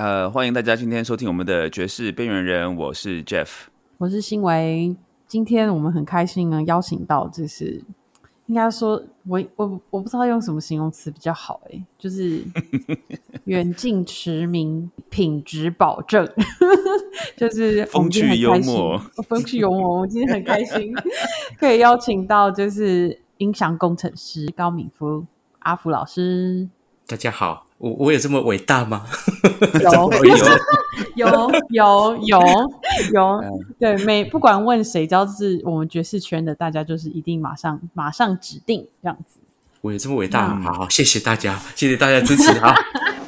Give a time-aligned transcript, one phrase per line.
[0.00, 3.64] 呃，欢迎大家今天收听我们的爵士边缘人，我是 Jeff，
[3.98, 4.96] 我是新维。
[5.26, 7.84] 今天我们很开心呢，邀请到就是
[8.46, 12.42] 应该说，我我我不知道用什么形容词比较好哎，就是
[13.44, 16.26] 远近驰名，品质保证，
[17.36, 18.96] 就是风趣幽默，
[19.28, 20.00] 风趣幽默。
[20.00, 20.94] 我今天很开心
[21.58, 25.26] 可以邀请到就是音响工程师高敏夫
[25.58, 26.70] 阿福老师。
[27.06, 27.66] 大家好。
[27.80, 29.06] 我我有这么伟大吗？
[29.80, 30.12] 有
[31.16, 32.40] 有 有有
[33.14, 33.42] 有，
[33.78, 39.40] 对，每不管问谁，只要是我们爵士圈的，大家就是一定马上马上指定这样子。
[39.80, 40.60] 我有这么伟大？
[40.60, 42.74] 好，谢谢大家，谢谢大家支持啊。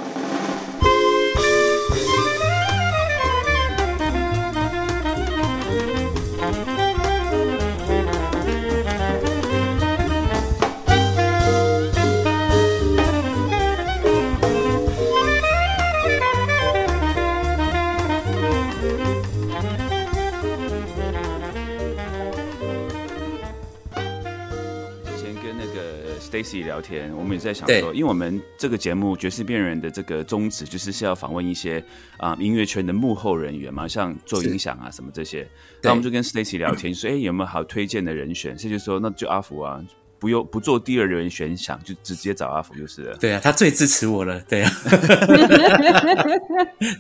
[26.43, 31.83] Stacy 聊天，我们也在想说，因为我们这个节目《爵士边缘人》的这个宗旨，就是是要访问一些
[32.17, 35.49] 啊音乐圈的幕后人员嘛，像做音响啊什么这些。
[35.81, 39.81] 那我们就跟 Stacy 聊天，说：“哎，有没有好推荐的人选？”所以就说：“那就阿福啊，
[40.19, 44.41] 不用不做第二人选想，就直接找阿福就是了。”对啊，他最支持我了。
[44.49, 44.71] 对啊。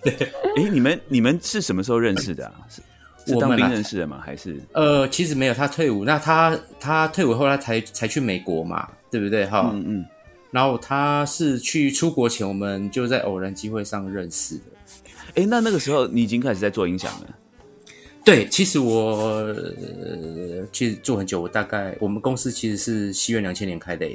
[0.04, 0.12] 对。
[0.56, 2.54] 哎，你们你们是什么时候认识的啊？
[3.24, 4.20] 是当兵认识的吗？
[4.24, 4.60] 还是？
[4.72, 8.88] 呃，其实没有，他退伍，那他他退伍后他才才去美国嘛。
[9.12, 9.46] 对不对？
[9.46, 10.04] 哈，嗯嗯。
[10.50, 14.62] 然后他是去出国前，我们就在偶然机会上认识的。
[15.34, 17.38] 哎，那那个时候你已经开始在做音响了？
[18.24, 19.54] 对，其实我
[20.72, 21.40] 其实做很久。
[21.40, 24.06] 我大概我们公司其实是西元两千年开的。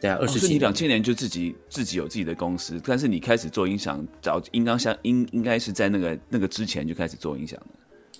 [0.00, 0.58] 对啊，二十几。
[0.58, 7.66] 两千年就自己自己有自己的公司，但是你开始做音响，早应当像应应该是在那个那个之前就开始做音响了。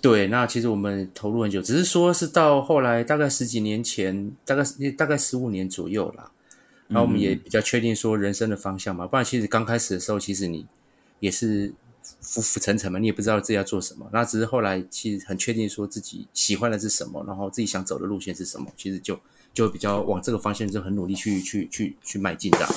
[0.01, 4.63] 对，那其实我们投入很久，只是说是到后来大概十几年前，大概
[4.97, 6.31] 大概十五年左右啦。
[6.87, 10.65] 然后我们也比较确定说人生的方向嘛，不然其实刚开始的时候，其实你
[11.19, 11.71] 也是
[12.19, 14.09] 浮浮沉沉嘛，你也不知道自己要做什么。
[14.11, 19.19] 那只是后来其实很确定说自己喜欢的是什么，然后自己想走的路线是什么，其实就
[19.53, 22.67] 就比较往这个方向就很努力去去去去迈进的。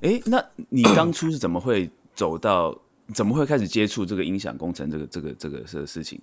[0.00, 2.76] 哎，那你当初是怎么会走到，
[3.14, 6.20] 怎么会开始接触这个音响工程这个这个这个这个事情？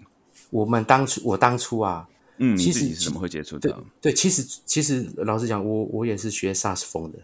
[0.50, 2.07] 我们当初，我当初啊，
[2.38, 3.78] 嗯，其实怎么会接触到？
[4.01, 7.19] 对，其实其实老实讲，我我也是学萨斯风的，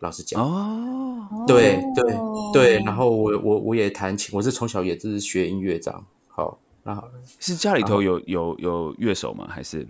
[0.00, 2.14] 老实讲哦，对对
[2.52, 6.06] 对，然后我我我也弹琴，我是从小也是学音乐这样。
[6.28, 7.02] 好，那
[7.38, 9.46] 是家里头有有有乐手吗？
[9.48, 9.86] 还是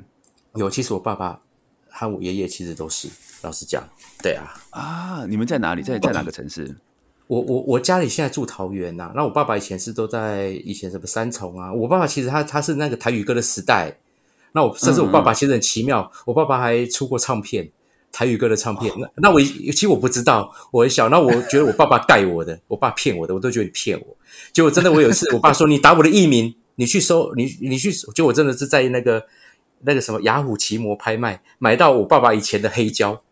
[0.55, 0.69] 有？
[0.69, 1.41] 其实我爸爸
[1.89, 3.09] 和我爷爷其实都是，
[3.43, 3.83] 老实讲，
[4.23, 5.83] 对啊啊，你们在哪里？
[5.83, 6.77] 在在哪个城市？
[7.27, 11.73] 我我我家里现在住桃园呐，那我爸爸以前是都在以前什么三重啊。
[11.73, 13.97] 我爸爸其实他他是那个台语歌的时代，
[14.53, 17.71] 那我甚至我爸爸其实很奇妙，我爸爸还出过唱片，
[18.11, 18.93] 台语歌的唱片。
[18.99, 24.17] 那那我其实我不知道，我很小，那我觉得我爸爸带我的，我爸骗我的，我都觉得你骗我。
[24.53, 29.25] 结果真的我有一次，我爸说你打我的艺名，你去搜，你你去，就我真的是在那个
[29.81, 33.23] 那个什么雅虎奇摩拍卖买到我爸爸以前的黑胶。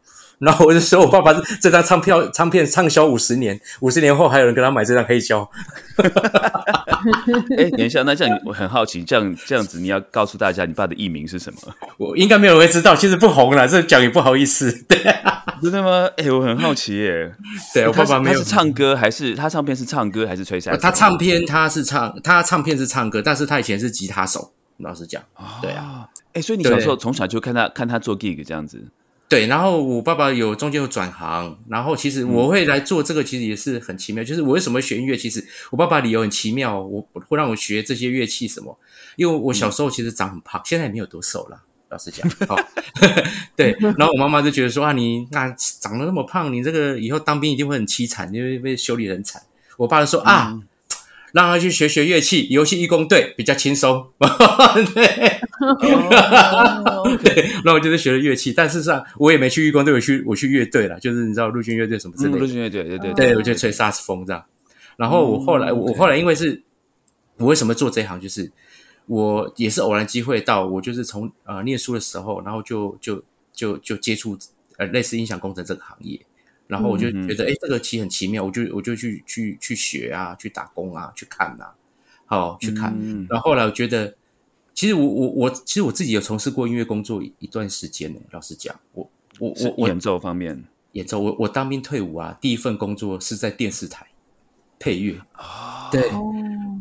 [0.41, 5.49] 然后我就说，我爸爸是这张唱票唱片畅销五十年，五十年后还有人跟他买这张黑胶。
[7.57, 11.61] 哎，等一下，那这样我很好奇，这样这样子，你要告诉大家你爸的艺名是什么？
[11.99, 14.73] 我应该没有人会知道，其实不红了，这讲也不好意思。
[14.89, 14.99] 对，
[15.63, 16.09] 真的吗？
[16.17, 17.33] 哎，我很好奇耶。
[17.75, 20.75] 对我爸爸没有，他是唱歌还是他唱片是唱歌还是吹沙？
[20.77, 24.53] 他唱片他是唱，他唱片是唱歌，但是他以前是吉他手。
[24.79, 25.23] 老实讲，
[25.61, 26.09] 对啊。
[26.33, 28.83] 哎，所以你小时候从小就看他看他做 gig 这样子。
[29.31, 34.25] 对，然后我爸爸有中间有转行，然后其实我会来做这个，其实也是很奇妙。
[34.25, 35.17] 就是我为什么学音乐？
[35.17, 38.77] 其实我爸爸理由很奇妙，我会让我学这些乐器什么？
[39.15, 42.29] 因为我小时候其实长很胖，现在也没有多瘦了，老实讲。
[42.49, 42.57] 好，
[43.55, 45.49] 对，然后我妈妈就觉得说啊，你那
[45.81, 49.41] 长得那么胖，你这个以后当兵一定会很凄惨，因为被修理很惨。
[49.77, 50.61] 我爸就说啊。
[51.33, 54.05] 让他去学学乐器，游戏义工队比较轻松。
[54.93, 55.41] 对，
[57.23, 62.39] 对，那我就是学了乐器，但事实上我也没去义工队，我去我去乐队了，就是你知道陆军乐队什么之类的。
[62.39, 64.45] 陆军乐队，对对对，我就吹萨斯风这样。
[64.97, 66.63] 然后我后来，我后来因为是，
[67.37, 68.51] 我为什么做这一行，就是
[69.07, 73.23] 我也是偶然机会到，我就是从呃念书的时候，然后就就
[73.53, 74.39] 就就接触
[74.77, 76.21] 呃类似音响工程这个行业。
[76.67, 81.65] 然后我就觉得，哎，这个其实很奇妙，我就我就去去去学啊，去打工啊，去看呐，
[82.27, 82.97] 好去看。
[83.29, 84.15] 然后后来我觉得，
[84.81, 88.19] 其实我我我其实我自己有从事过音乐工作一段时间呢。
[88.31, 89.07] 老实讲，我
[89.39, 94.07] 我我演奏方面，演奏我我当兵退伍啊，第一份工作是在电视台
[94.79, 95.91] 配乐啊。
[95.93, 96.09] 对，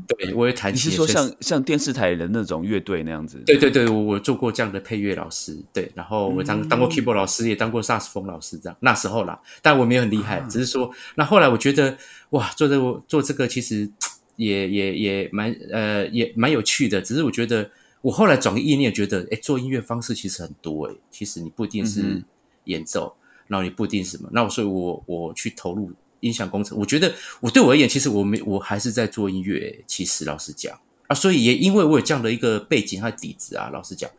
[0.08, 0.88] 对我也弹琴。
[0.88, 3.38] 你是说像像电视台的那种乐队那样子？
[3.46, 11.98] 对对对，我我做过这样的配乐老师，对，然后我当当过 keyboard 老师，也当过萨斯风老师，这样那时候啦，但我没有很厉害，只是说，那后来我觉得
[12.30, 13.92] 哇，做这做这个其实
[14.38, 17.70] 也也也蛮呃也蛮有趣的，只是我觉得
[18.02, 22.24] 我后来转个意念，觉得哎，做音乐方式其实很多哎，其实你不一定是
[22.66, 23.16] 演奏，
[23.48, 25.92] 然后你不一定什么，那我所以我我去投入。
[26.22, 29.80] 音响工程，我觉得我对我而言，其实我没我还是在做音乐。
[29.88, 34.12] 其实老实讲啊，所以也因为我有这样的一个背景和底子啊，老实讲，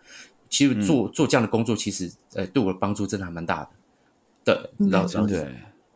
[0.49, 3.69] 其实做做这样的工作，其实呃对我的帮助真的还蛮大的。
[4.47, 5.47] 对，老实对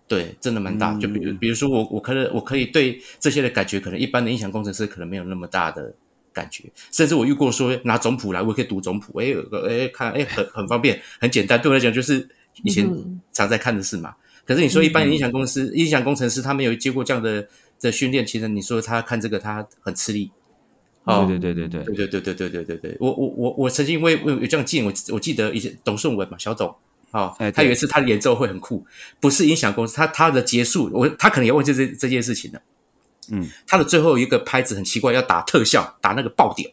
[0.07, 0.93] 对，真的蛮大。
[0.99, 5.95] 就比如比如说我我可能我可以对这些的感觉，可能一般的音响工程师可能没有那么大的
[6.35, 6.65] 感觉。
[6.93, 9.35] 甚至我遇过说拿总谱来，我可以读总谱，哎
[9.69, 11.59] 哎看哎很很方便，很简单。
[11.63, 12.29] 对我来讲，就是
[12.63, 12.87] 以前
[13.33, 14.15] 常在看的事嘛。
[14.45, 17.49] 可是你说一般音响公司、音响工程师，他没有接过这样的
[17.81, 20.31] 的训练，其实你说他看这个他很吃力。
[21.05, 26.75] 哦，对对对对对对对对对对对对，我我我我曾经因为有有这样进，我我记得以前董顺文嘛，小董，
[27.11, 28.87] 哦，他有一次他的演奏会很酷，
[29.21, 32.63] 不是音响公司，他他的结束，我他可能也忘记这这件事情了。
[33.31, 36.73] 嗯，他的最后一个拍子很奇怪，要打特效，打那个爆点。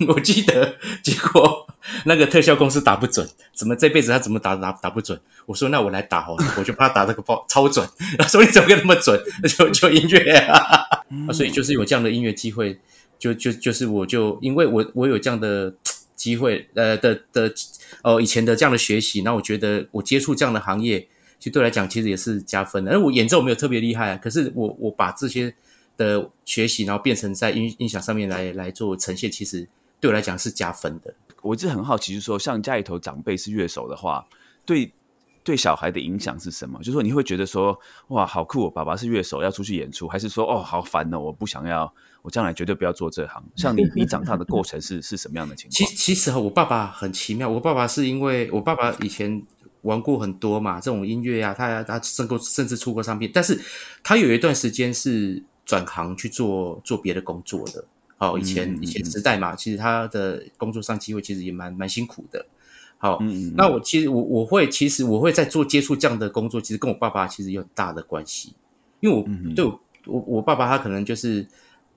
[0.08, 1.66] 我记得，结果
[2.04, 5.20] 那个特效公司打不准，怎么这辈子他怎么打打打不准？
[5.44, 7.86] 我说那我来打好了，我就怕打这个爆超准。
[8.16, 9.20] 他说你怎么那么准？
[9.46, 10.64] 就就音乐啊，
[11.34, 12.80] 所以就是有这样的音乐机会，
[13.18, 15.74] 就就就是我就因为我我有这样的
[16.16, 17.52] 机会，呃的的
[18.02, 21.06] 哦以前的这样的学习，那我觉得我接触这样的行业，
[21.40, 22.92] 其实对来讲其实也是加分的。
[22.92, 25.52] 而我演奏没有特别厉害啊，可是我我把这些
[25.96, 29.68] 的学习，然后变成在音音响上面来来做呈现，其实。
[30.02, 31.12] 对我来讲是加分的。
[31.42, 34.26] 我一直很好奇，就是说，像家里头长辈是乐手的话，
[34.64, 34.90] 对
[35.44, 36.78] 对小孩的影响是什么？
[36.78, 37.78] 就是说，你会觉得说，
[38.08, 38.70] 哇，好酷！
[38.70, 41.92] 爸爸是乐手，要出去演出，还是说，哦，好烦哦，我不想要，
[42.22, 43.44] 我将来绝对不要做这行。
[43.56, 45.72] 像你，你长大的过程是是什么样的情况？
[45.74, 47.46] 其其实哈，我爸爸很奇妙。
[47.46, 49.42] 我爸爸是因为我爸爸以前
[49.82, 53.58] 玩过很多嘛，这种音乐啊，他他甚过甚至出过唱片，但是
[54.02, 57.84] 他有一段时间是转行去做做别的工作的。
[58.16, 62.44] 好，以前以前时代嘛，其实他的工作上机会其实也蛮蛮辛苦的。
[62.98, 63.18] 好，
[63.56, 68.52] 那我其实我我会其实我会在做接触这样的工作，其实跟我爸爸其实有很大的关系，
[69.00, 71.46] 因为我对我我我爸爸他可能就是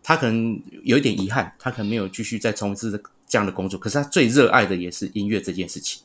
[0.02, 2.90] 他可能有一点遗憾，他可能没有继续再从事
[3.28, 6.02] 这样的工作，可是他最热爱的也是音乐这件事情。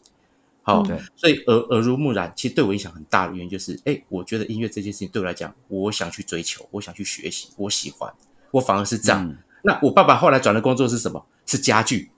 [0.69, 0.85] 好，
[1.17, 8.13] 所以耳耳濡目染，其实对我影响很大的原因就是，哎，我觉得音乐这件事情对我来讲，我想去追求，我想去学习，我喜欢，
[8.51, 9.37] 我反而是这样。
[9.63, 11.25] 那我爸爸后来转的工作是什么？
[11.47, 12.11] 是家具，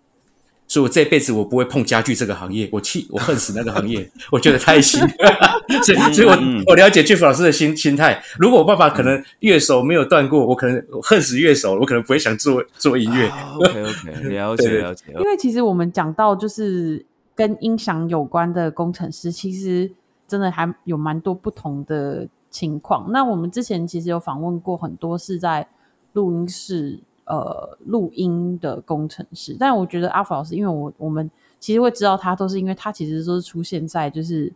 [0.67, 5.07] 所以我这辈子我不会碰家具这个行业，我气我恨死那个行业， 我觉得太辛苦。
[5.85, 6.37] 所以，所以我
[6.67, 8.21] 我了解 Jeff 老师的心心态。
[8.39, 13.29] 如果我爸爸可能乐手没有断过，我可能恨死乐手，我可能不会想做做音乐。
[13.29, 15.05] OK OK， 了解了解。
[15.11, 17.07] 因为其实我们讲到就是
[17.41, 19.91] 跟音响有关的工程师，其实
[20.29, 23.11] 真的还有蛮多不同的情况。
[23.11, 25.67] 那我们之前其实有访问过很多是在
[26.13, 27.01] 录音室。
[27.27, 34.53] 呃，录音的工程师，但我觉得阿福老师，因为我我们其实会知道他，都是因为他其实都是出现在就是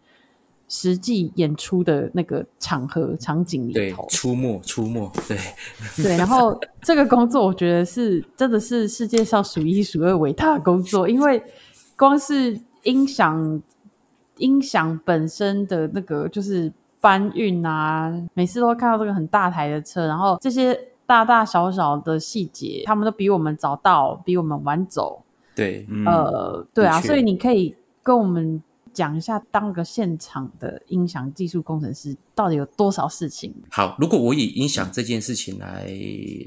[0.66, 5.38] 实际演出的那个场合场景里头，出没出没，对
[6.02, 6.16] 对。
[6.16, 11.40] 然后这个工作，我觉得是真的是世界上数一数二伟大的工作，因为
[11.96, 13.62] 光是音响
[14.38, 20.88] 音响本身的那个就是搬运啊，每次都会看到这个很大台的车，然后这些。
[21.06, 25.22] 大大小小的细节，他们都比我们早到，比我们晚走。
[25.54, 33.54] 对，呃，对啊，所以你可以跟我们讲一下，当个现场的音响技术工程师到底有多少事情？
[33.70, 35.86] 好，如果我以音响这件事情来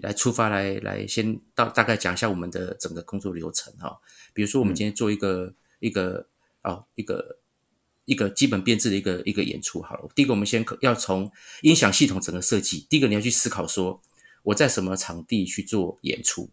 [0.01, 3.95] 来出发，来来先大大概讲一下我们的整个工作流程哈。
[4.33, 6.27] 比如说，我们今天做一个一个
[6.63, 7.39] 哦一个
[8.05, 10.09] 一个基本编制的一个一个演出好了。
[10.15, 11.31] 第一个，我们先要从
[11.61, 12.85] 音响系统整个设计。
[12.89, 14.01] 第一个，你要去思考说。
[14.43, 16.49] 我在什么场地去做演出？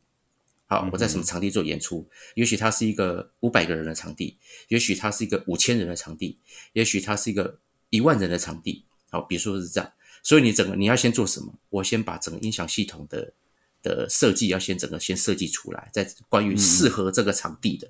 [0.66, 2.04] 好，我在什么场地做演出？
[2.34, 6.36] 也许它是一个五百个人的场地，也许它是一个五千人的场地，
[6.72, 8.84] 也许它是一个一万人的场地。
[9.12, 9.92] 好，比如说是这样。
[10.24, 11.54] 所以你整个你要先做什么？
[11.70, 13.32] 我先把整个音响系统的
[13.80, 17.88] 的设计要先整个先设计出来，在关于适合这个场地的，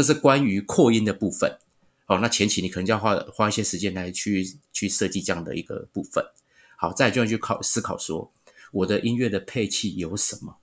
[0.00, 1.58] 这是关于扩音的部分。
[2.06, 6.24] 好，那前期你可能就要花花一些时间来去去设计这样的一个部分。
[6.78, 8.32] 好，再就要去考思考说。
[8.72, 10.56] 我的音乐的配器有什么？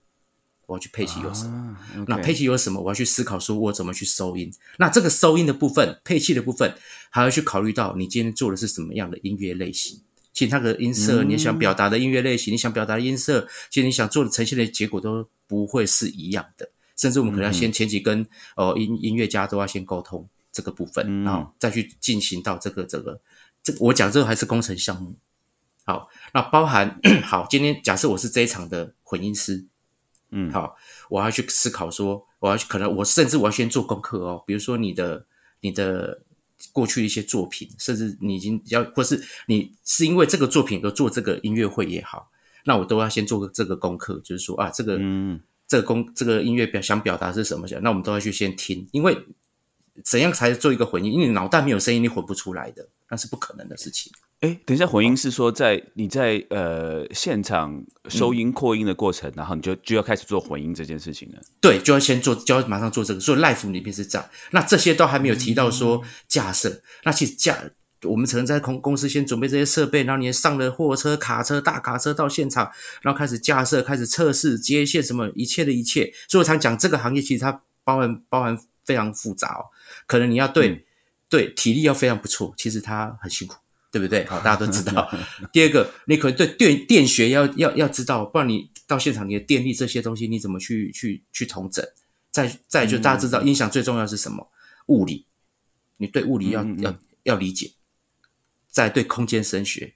[0.65, 1.77] 我要去配器有什么？
[2.07, 2.81] 那配器有什么？
[2.81, 4.51] 我要去思考说，我怎么去收音？
[4.79, 6.73] 那这个收音的部分，配器的部分，
[7.11, 10.01] 还要去考虑到你今天做的是什么样的音乐类型。
[10.33, 16.71] 其实那个音色，你想表达的音乐类型，你想表达的音色，其实你想做的呈现的结果都不会是一样的。
[16.97, 23.21] 甚至我们可能要先前期跟哦音音乐家都要先沟通这个部分，然后再去进行到这个这个
[23.63, 25.15] 这我讲这个还是工程项目。
[25.85, 29.65] 好，那包含 好，今天假设我是这一场的混音师，
[30.31, 30.75] 嗯，好，
[31.09, 35.25] 我要去思考说，我要去可能我甚至我要先做功课哦，比如说你的
[35.61, 36.21] 你的
[36.73, 42.31] 过去的一些作品，甚至你已经要或是你是因为这个作品而做这个音乐会也好，
[42.65, 45.39] 那我都要先做个这个功课，就是说啊，这个嗯。
[45.67, 47.67] 这个公这个音乐表想表达是什么？
[47.81, 49.17] 那我们都要去先听，因为
[50.03, 51.11] 怎样才做一个混音？
[51.11, 54.11] 因为你脑袋没有声音，你混不出来的，那是不可能的事情。
[54.39, 61.41] 哎，等一下，混音是说在你在呃现场收音扩音的过程，然后你就就要开始做混音这件事情了。
[61.59, 63.19] 对，就要先做，就要马上做这个。
[63.19, 64.29] 所以 l i f e 里面是这样。
[64.51, 66.81] 那这些都还没有提到说架设。
[67.03, 67.57] 那其实架。
[68.03, 76.13] 我们可能在公公司先准备这些设备，然后你上了货车、卡车、大卡车到现场，然后开始架设、开始测试接线，什么一切的一切。
[76.27, 79.65] 所以我常讲，这个行业其实它包含包含非常复杂哦。
[80.05, 80.85] 可能你要对
[81.29, 83.55] 对体力要非常不错，其实它很辛苦，
[83.91, 84.25] 对不对？
[84.25, 85.09] 好，大家都知道。
[85.51, 91.83] 第二个，你可能对电电学要要要知道，不然你到现场你的电力这些东西你怎么去去去重整？
[92.29, 94.51] 再再就大家知道，音响最重要是什么？
[94.85, 95.25] 物理，
[95.97, 97.71] 你对物理要要要理解。
[98.77, 99.95] 再对空间声学，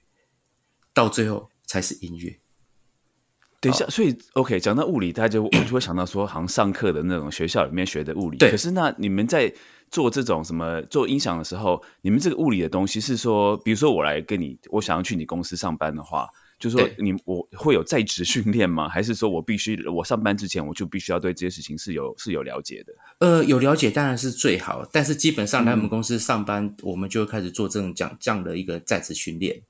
[0.92, 2.36] 到最后才是音乐。
[3.60, 8.38] 等一下，所以 OK，讲到物理，大家就 我就会想到说，好像上课的那种学校里面学的物理。
[8.38, 8.50] 对。
[8.50, 9.54] 可是那你们在
[9.88, 16.28] 做这种什么做音响的时候，你们这个物理的东西是说，比如说我来跟你，我想要去你公司上班的话。
[16.62, 18.88] 就是说，你我会有在职训练吗？
[18.88, 22.92] 还是说我必须我上班之前我就必须要对这些事情是有是有了解的？
[23.18, 29.60] 呃，有了解当然是最好，但是基本上来我们公司上班，我们就会开始做这种讲这样的一个在职训练。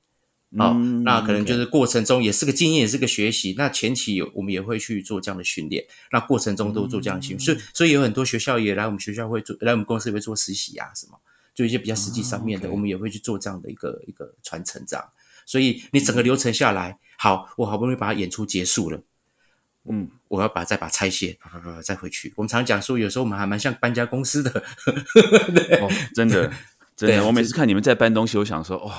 [0.59, 3.55] 哦，那可能就是过程中也是个经验，也是个学习。
[3.57, 7.39] 那前期有我们也会去做这样的训练，那过程中都做这样的训练。
[7.39, 11.19] 所以，所以有很多学校也来我们学校会做，来我们公司也会做实习啊，什么，
[11.55, 15.03] 就一些比较实际上面的，我们也会去做这样的一个一个传承这样。
[15.45, 16.97] 所以你整个流程下来。
[17.17, 19.01] 好，我好不容易把它演出结束了，
[19.89, 22.33] 嗯，我要把再把拆卸，啪啪啪再回去。
[22.35, 24.51] 我们常讲说，有时候我们还蛮像搬家公司的，
[25.79, 26.51] 哦，真的，
[26.97, 27.25] 真的。
[27.25, 28.91] 我每次看你们在搬东西，我想说，哦，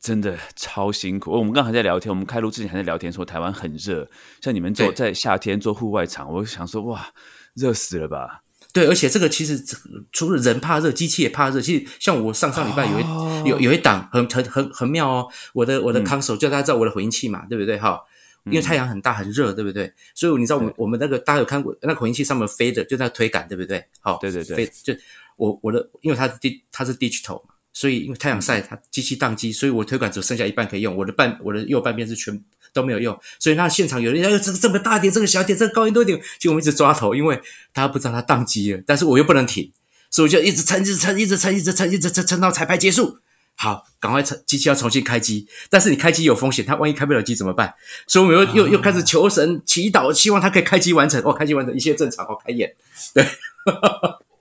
[0.00, 1.30] 真的超辛苦。
[1.32, 7.08] 我们刚还在聊天，我们开录之前还在聊天，说台湾很热，像你们做在夏天做户外场，我想说，哇，
[7.54, 8.43] 热死了吧？
[8.74, 9.64] 对，而且这个其实
[10.10, 11.60] 除了人怕热，机器也怕热。
[11.60, 17.78] 其实像我上上礼拜有一有有一档很很很很妙哦，我的我的 console 叫大家知道我的回音器嘛，对不对？
[17.78, 18.00] 哈，
[18.46, 19.92] 因为太阳很大很热，对不对？
[20.12, 23.86] 所以你知道我们我们那个大家有看过那个回音器上面飞的，就那推杆，对不对？
[24.00, 24.92] 好，对对对，就
[25.36, 32.42] 我我的，因为它是 D 它是 digital 嘛，所以因为太阳晒它机器宕机，所以我推杆只剩下一半可以用，我的半我的右半边是全。
[32.74, 37.40] 都没有用，所以那现场有人要这个这么大点，这个小点，这个高音多点，就我们一直抓头，因为
[37.72, 39.72] 大家不知道他宕机了，但是我又不能停，
[40.10, 43.18] 所以我就一直撑，一直撑，一直撑，一直撑，一直撑，撑到彩排结束。
[43.56, 47.72] 好，赶快撑，机器要重新开机，但是你开机有风险，它万一开不了机怎么办？
[48.08, 51.22] 所以我们又又又开始求神祈祷，希望它可以开机完成。
[51.24, 52.74] 哦，开机完成，一切正常，哦，开演。
[53.14, 53.24] 对，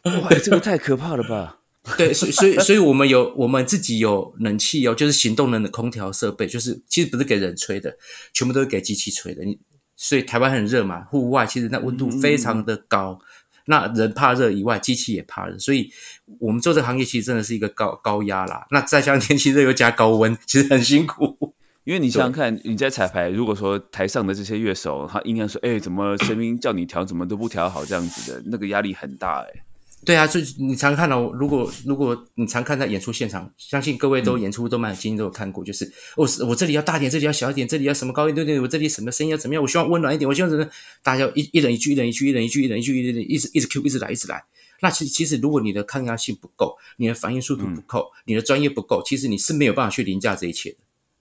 [0.04, 1.58] 哇，这个太可怕了吧？
[1.98, 7.98] 对，所以所以所以我们有我们自己有冷气哦，就是行动能的空调设备，就是其实不是给人吹的，
[8.34, 9.44] 全部都是给机器吹的。
[9.44, 9.60] 你
[9.98, 13.20] 所以台湾很热嘛，户外其实那温度非常的高，
[13.66, 15.92] 那人怕热以外，机器也怕热，所以
[16.40, 18.66] 我们做这个行业其实真的是一个高高压啦。
[18.72, 21.54] 那再加上天气热又加高温，其实很辛苦。
[21.84, 29.64] 因为你想想看，你在彩排，如果说台上的这些乐手他应该说，哎，怎么声音叫你调，怎么都不调好这样子的，那个压力很大哎。
[30.06, 40.70] 对啊，就你常看到，如果如果你常看在演出现场，相信各位都演出都蛮经验，都有看过，就是我我这里要大点，这里要小一点，这里要什么高音对对，我这里什么声音要怎么样，我希望温暖一点，我希望什么，
[41.02, 44.44] 大家一一人一句，一人一句，一人一句，一人一句，一人一直一直 Q，一直来，一直来。
[44.82, 50.78] 那其实其实如果你的抗压性不够，你的反应速度不够，你的专业不够，其实你是没有办法去凌驾这一切的，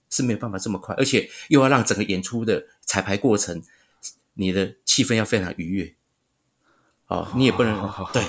[0.09, 3.63] 是没有办法这么快，而且又要让整个演出的彩排过程，
[4.33, 5.93] 你的气氛要非常愉悦，
[7.07, 8.21] 哦，你也不能 对。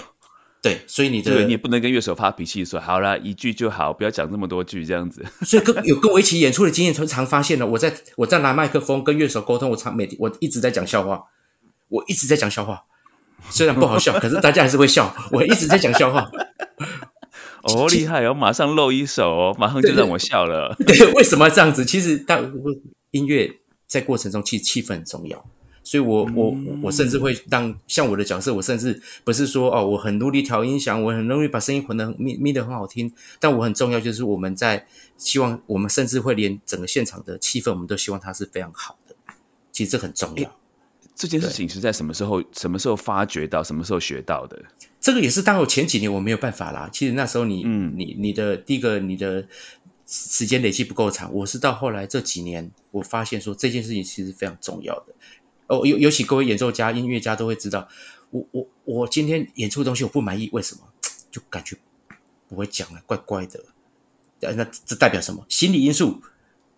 [0.65, 5.23] 对，所以你的你也不能跟乐手发脾气，说好了一句就好，不要讲那么多句这样子。
[5.45, 11.23] 所以跟有跟我一起演出的经验，常常发现了，我在我在拿麦克风跟乐手沟通，我常每天我一直在讲笑话，
[11.91, 12.83] 我一直在讲笑话，
[13.51, 15.15] 虽然不好笑，可是大家还是会笑。
[15.33, 16.31] 我一直在讲笑话，
[17.65, 20.75] 哦，厉害哦，马上露一手哦，马上就让我笑了。
[20.87, 21.85] 对，为什么这样子？
[21.85, 22.41] 其实大
[23.11, 23.51] 音乐
[23.87, 25.45] 在过程中，其实气氛很重要。
[25.85, 34.87] 所以我我我甚至会让像我的角色，我甚至不是说哦，我很努力调音响，我很容易把声音混的咪咪的很好听，但我很重要就是我们在
[35.19, 39.15] 希望我们甚至会连整个现场的气氛，我们都希望它是非常好的。
[39.71, 40.57] 其实这很重要。
[41.15, 44.61] 这件事情是在什么时候什么时候发掘到，什么时候学到的？
[45.01, 46.89] 这个也是当我前几年我没有办法啦。
[46.91, 49.47] 其实那时候你嗯你你的第一个你的
[50.07, 55.15] 时间累积不够长，我是到后来这几年我发现说这件事情其实非常重要的。
[55.67, 57.89] 哦，尤尤其各位演奏家、音乐家都会知道，
[58.31, 60.83] 我我我今天演出的东西我不满意，为什么？
[61.31, 61.77] 就感觉
[62.49, 63.61] 不会讲了，怪怪的。
[64.41, 65.45] 那这代表什么？
[65.49, 66.21] 心理因素、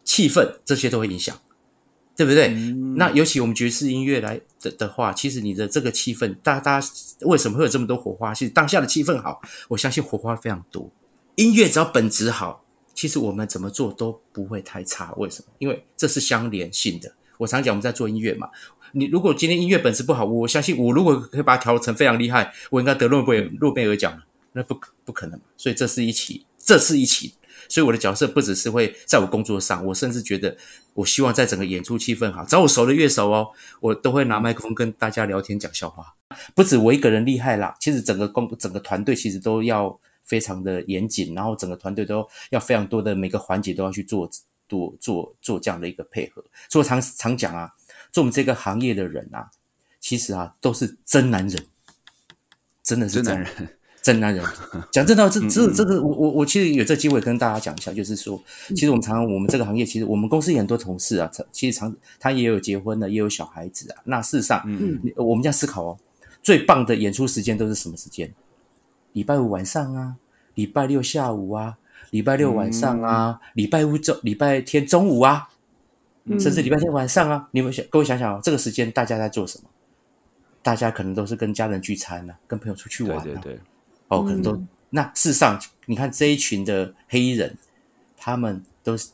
[0.04, 1.36] 气氛这些都会影响，
[2.16, 2.48] 对不对？
[2.96, 6.88] 那尤其我们爵士音乐来的的话，其实你的这个气氛，大大家
[7.22, 8.32] 为什么会有这么多火花？
[8.32, 10.88] 其实当下的气氛好，我相信火花非常多。
[11.34, 12.64] 音乐只要本质好，
[12.94, 15.12] 其实我们怎么做都不会太差。
[15.16, 15.52] 为什么？
[15.58, 17.12] 因为这是相连性的。
[17.38, 18.48] 我常讲，我们在做音乐嘛。
[18.92, 24.24] 你如果今天音乐本质不好，我相信我如果可以把它调成非常厉害，我应该得诺贝尔诺贝尔奖了。
[24.52, 27.34] 那不不可能，所以这是一起，这是一起。
[27.68, 30.56] 所以我的角色不只是会在我工作上，我甚至觉得，
[30.94, 33.48] 我希望在整个演出气氛好，找我熟的乐手哦，
[33.80, 36.14] 我都会拿麦克风跟大家聊天讲笑话。
[36.54, 44.30] 不止我一个人厉害啦，其实整个工整个团队其实都要非常的严谨，然后整个团队都要非常多的每个环节都要去做
[44.68, 46.44] 做做做这样的一个配合。
[46.68, 47.72] 所以我常常讲啊。
[48.12, 49.50] 做我们这个行业的人啊，
[50.00, 51.66] 其实啊都是真男人，
[52.82, 53.68] 真的是真男人，
[54.00, 54.42] 真男人。
[54.90, 64.00] 讲真的，这这这个，我我我其实有这机会跟大家讲一下，就是说，其实我们常常我们这个行业，其实我们公司也很多同事啊，其实常他也有结婚的，也有小孩子啊。
[64.04, 65.98] 那事实上，嗯，我们这样思考哦，
[66.42, 68.32] 最棒的演出时间都是什么时间？
[69.12, 70.16] 礼拜五晚上啊，
[70.54, 71.76] 礼拜六下午啊，
[72.10, 75.48] 礼拜六晚上啊，礼拜五中礼拜天中午啊。
[76.40, 79.70] 甚至礼拜天晚上啊，你们想各位想想哦，这个时间大家在做什么？
[80.60, 83.60] 大家可能都是跟家人聚餐呢，跟朋友出去玩对对对。
[84.08, 84.60] 哦，可能都
[84.90, 87.56] 那事实上，你看这一群的黑衣人，
[88.16, 89.10] 他们都是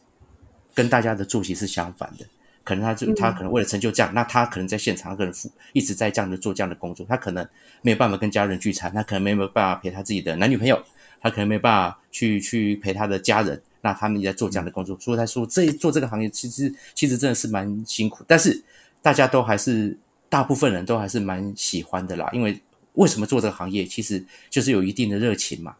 [0.73, 2.25] 跟大家的作息是相反的。
[2.65, 5.35] 可能他就他可能为了成就这样，那他可能在现场，可能
[5.75, 7.47] 一直在这样的做这样的工作，他可能
[7.83, 10.83] 没有办法跟家人聚餐，他可能没有办法陪他自己的男女朋友，
[11.23, 13.63] 他可能没办法去去陪他的家人。
[13.85, 18.63] 那他们也在做这样的工作，所以他说这做这个行业其实其实真的是蛮辛苦，但是
[19.03, 22.31] 大家都还是大部分人都还是蛮喜欢的啦。
[22.33, 25.75] 因为为什么做这个行业，其实就是有一定的热情嘛。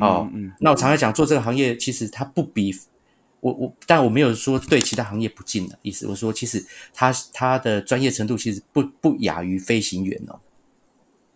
[0.00, 2.76] 哦，嗯那我常常讲做这个行业，其实它不比
[3.38, 6.08] 我我，但我没有说对其他行业不敬的意思。
[6.08, 10.40] 我说其实他他的专业程度其实不不亚于飞行员哦。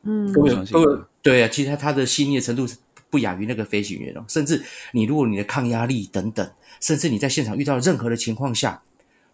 [0.03, 2.75] 嗯，各位各位，对啊，其实他他的细腻程度是。
[3.11, 8.83] 不亚于那个飞行员哦，甚至你如果你的抗压力等等，甚至你在现场遇到任何的情况下，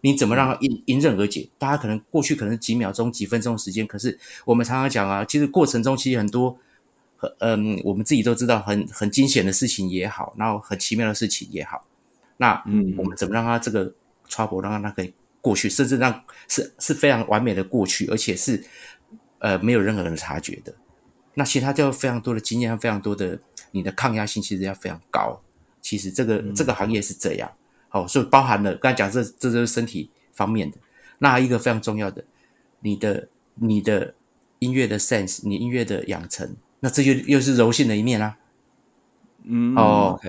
[0.01, 1.49] 你怎么让它迎迎刃而解？
[1.57, 6.57] 大家可能过去可能几秒钟、几分钟时间，可是我们常常讲啊，其实过程中其实很多，
[7.39, 11.85] 嗯，我们自己都知道很很惊险的事情也好，然后很奇妙的事情也好，
[12.37, 13.93] 那嗯，我们怎么让他这个
[14.29, 18.63] trouble 让他可以过去，甚至让是是非常完美的过去，而且是
[19.39, 20.73] 呃没有任何人察觉的。
[21.35, 23.39] 那其他就非常多的经验，非常多的
[23.73, 25.41] 你的抗压性其实要非常高。
[25.81, 27.51] 其实这个这个行业是这样，
[27.89, 30.77] 好，所以包含了刚才讲这这就是身体方面的。
[31.19, 32.23] 那一个非常重要的，
[32.79, 34.13] 你的你的
[34.59, 38.37] 音乐的 sense，你音乐的养成，那这就又是柔性的一面啦。
[39.43, 40.19] 嗯，哦，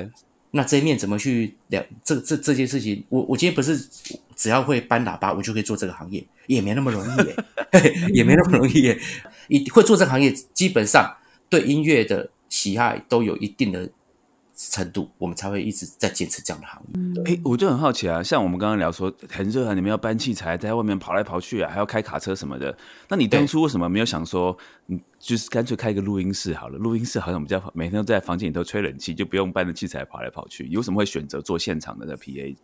[0.50, 1.84] 那这一面怎么去了？
[2.04, 3.76] 这这这件事情，我我今天不是
[4.36, 7.36] 只要会搬喇叭，我就可以做这个行业，也没那么容易耶，
[8.12, 8.96] 也没那么容易。
[9.48, 11.16] 一会做这个行业，基本上
[11.48, 13.90] 对音乐的喜爱都有一定的
[14.56, 17.22] 程度，我们才会一直在坚持这样的行业。
[17.24, 22.78] 哎，我就很好奇啊，像我们刚刚聊说很热啊，你们要搬器材，在外面跑来跑去啊，还要开卡车什么的。
[23.08, 26.78] 那你当初为什么没有想说，嗯，就是干脆开一个录音室好了？
[26.78, 30.68] 录音室好像比较每天都在房间里头吹冷气，就不用搬着器材跑来跑去。
[30.68, 32.56] 有什么会选择做现场的那 PA？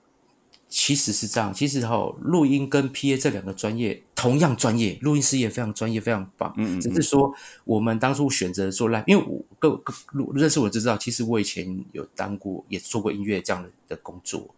[0.73, 6.55] 其实是这样，其实哈，录音跟 PA 这两个专业同样专业，录音师也非常专业，非常棒。
[6.57, 6.81] 嗯嗯。
[6.81, 9.93] 只是说我们当初选择做 live，因为我各各
[10.33, 14.49] 认识我就知道，其实我以前有当过，也做过音乐这样的的工作。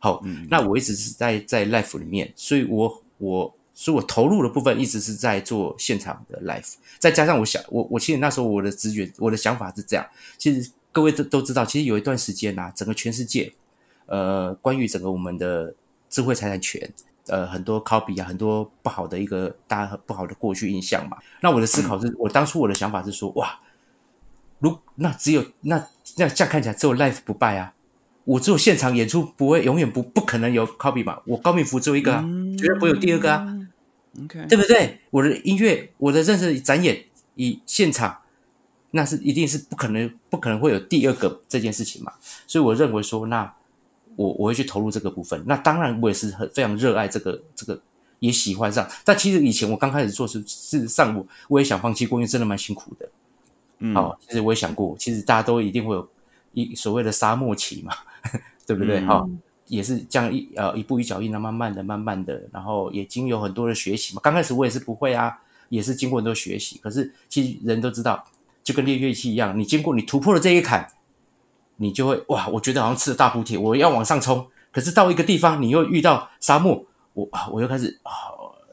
[0.00, 10.04] 好，那我一直是在在 live 里面，所以我我所以我投入的部分一直是在做现场的 live，再加上我想我我其实那时候我的直觉，我的想法是这样，
[10.36, 13.52] 其实各位都都知道，其实有一段时间呐，整个全世界。
[14.10, 15.72] 呃，关于整个我们的
[16.08, 16.92] 智慧财产权，
[17.28, 21.16] 呃，很多 copy 啊，很多不好的一个大家不好的过去印象嘛。
[21.40, 23.60] 那我的思考是，我当初我的想法是说，哇，
[24.58, 27.72] 如那只有那那这样看起来只有 life 不败啊，
[28.24, 31.20] 我只有现场演出不会永远不不可能有 copy 嘛。
[31.24, 32.24] 我高明福只有一个啊，
[32.58, 33.56] 绝对不会有第二个啊。
[34.24, 34.98] OK，对不对？
[35.10, 37.04] 我的音乐，我的认识展演
[37.36, 38.18] 以现场，
[38.90, 42.14] 那是一定是不可能，不可能会有第二个这件事情嘛。
[42.48, 43.54] 所以我认为说，那
[44.16, 45.42] 我我会去投入这个部分。
[45.46, 47.80] 那当然，我也是很非常热爱这个这个，
[48.18, 48.88] 也喜欢上。
[49.04, 53.08] 但其实以前我刚开始做是事实上我我也想放弃过，因为真的蛮辛苦的。
[53.78, 56.06] 嗯，好，其实我也想过，其实大家都一定会有
[56.52, 57.94] 一所谓的沙漠期嘛，
[58.66, 58.98] 对不对？
[59.00, 59.28] 嗯哈、
[59.68, 64.20] 也是这样一呃一步一脚印的，慢慢的、慢慢的，然后也经有很多的学习嘛。
[64.22, 65.34] 刚开始我也是不会啊，
[65.70, 66.78] 也是经过很多学习。
[66.82, 68.22] 可是其实人都知道，
[68.62, 70.86] 就跟练乐器一样，你经过你突破了这一坎，
[71.80, 74.46] 你就会哇，我觉得好像吃了大补铁，我要往上冲。
[74.70, 78.12] 可是到一个地方，你又遇到沙漠，我啊我又开始啊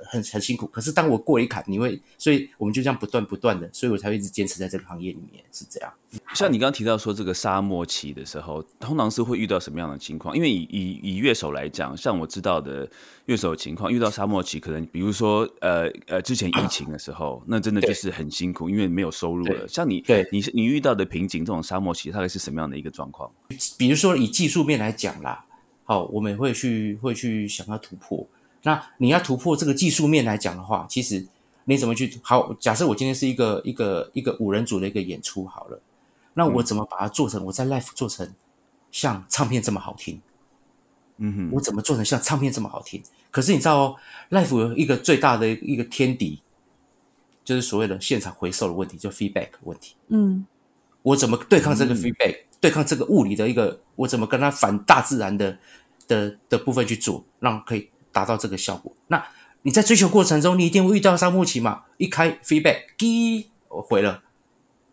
[0.10, 0.66] 很很辛苦。
[0.68, 5.94] 可是当我过一坎，你会，所以我们就这样不断不断的，所以我才会一直坚持在这个行业里面，是这样。
[6.34, 10.36] 像你刚刚提到说这个沙漠期的时候，通常是会遇到什么样的情况？
[10.36, 12.90] 因为以以以乐手来讲，像我知道的
[13.26, 19.68] 乐手情况，遇到沙漠期，可能比如说呃呃之前疫情的时候，那真的就是很辛苦，因为没有收入了。
[19.68, 23.30] 像你对你你遇到的瓶颈，这种沙漠期大概是什么样的一个状况？
[23.78, 25.46] 比如说以技术面来讲啦，
[25.84, 28.26] 好，我们会去会去想要突破。
[28.64, 31.26] 那你要突破这个技术面来讲的话，其实
[31.66, 32.54] 你怎么去好？
[32.60, 35.80] 假设我今天是一个一个一个五人组的一个演出好了，
[36.34, 37.44] 那我怎么把它做成？
[37.46, 38.34] 我在 l i f e 做成
[38.92, 40.22] 像唱片这么好听？
[41.18, 43.02] 嗯哼，我怎么做成像唱片这么好听？
[43.32, 43.96] 可是你知道哦
[44.30, 46.42] l i f e 有一个最大的一个天敌，
[47.44, 49.96] 就是所谓的现场回收的问题，就 feedback 问题。
[50.10, 50.46] 嗯
[51.04, 55.58] 我怎么对抗这个 feedback，、对抗这个物理的一个，我怎么跟它反大自然的
[56.06, 58.92] 的的部分去做，让可以达到这个效果？
[59.10, 59.24] 那
[59.62, 61.84] 你在追求过程中，你一定会遇到沙漠期嘛？
[61.98, 64.24] 一开 feedback，滴，我回了，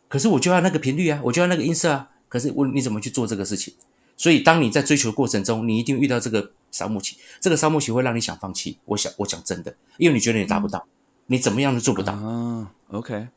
[0.08, 3.72] 可是我就要那个频率啊，我就要那个音色啊，可是我你怎么去做这个事情？
[4.14, 8.76] 所以当你在追求过程中，你一定遇到这个沙漠期，这个沙漠期会让你想放弃。
[8.84, 10.86] 我想，我讲真的，因为你觉得你达不到，
[11.28, 12.12] 你怎么样都做不到。
[12.12, 13.28] 啊，OK，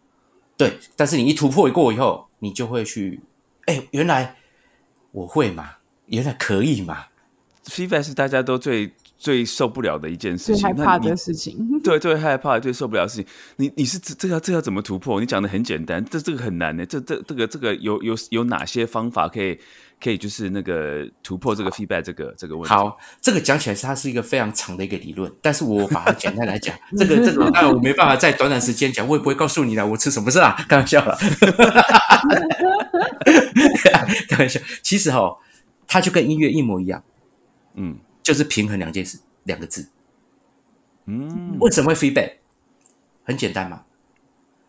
[0.57, 3.21] 对，但是你一突破过以后，你就会去，
[3.65, 4.35] 哎，原来
[5.11, 7.05] 我会嘛，原来可以嘛
[7.65, 11.57] ，feedback 是大家都最最受不了的一件事情，最害怕的事情。
[11.83, 13.25] 对，最害怕、最受不了的事情，
[13.55, 15.19] 你你是这这要这要怎么突破？
[15.19, 16.85] 你讲的很简单，这这个很难的。
[16.85, 19.57] 这这这个这个有有有哪些方法可以
[19.99, 22.69] 可以就是那个突破这个 feedback 这个这个问题？
[22.69, 31.17] 好，这个讲起来是它是一个非常长的一个理论，但是我把它简单来讲， 这个这个当然我没办法在短短时间讲，我也不会告诉你了，我吃什么是啦， 开玩笑了，
[34.29, 34.59] 开玩笑。
[34.83, 35.37] 其实哈、
[35.87, 37.03] 它就跟音乐一模一样，
[37.75, 37.97] 嗯
[38.27, 39.87] 就是平衡两件事，两个字。
[41.05, 42.33] 嗯为什么会 feedback？
[43.23, 43.85] 很简单嘛，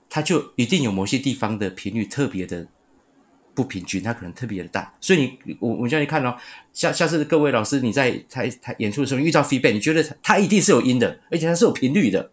[0.08, 2.68] 它就一定有某些地方的频率特别的
[3.54, 4.94] 不平均，它可能特别的大。
[5.00, 6.36] 所以你我我叫你看哦，
[6.72, 12.30] 下下次各位老师你在台台演出的时候遇到 feedback，你觉得它它一定是有音的，而且它是有频率的，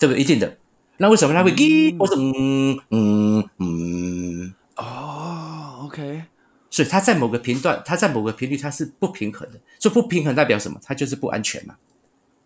[0.00, 0.20] 对不对？
[0.20, 0.58] 一定的。
[0.96, 4.54] 那为什么它会滴或者嗯嗯嗯？
[4.74, 6.24] 哦，OK，
[6.70, 9.58] 所以它在某个频段，它在某个频率它是不平衡的。
[9.78, 10.80] 所以不平衡代表什么？
[10.82, 11.74] 它就是不安全嘛，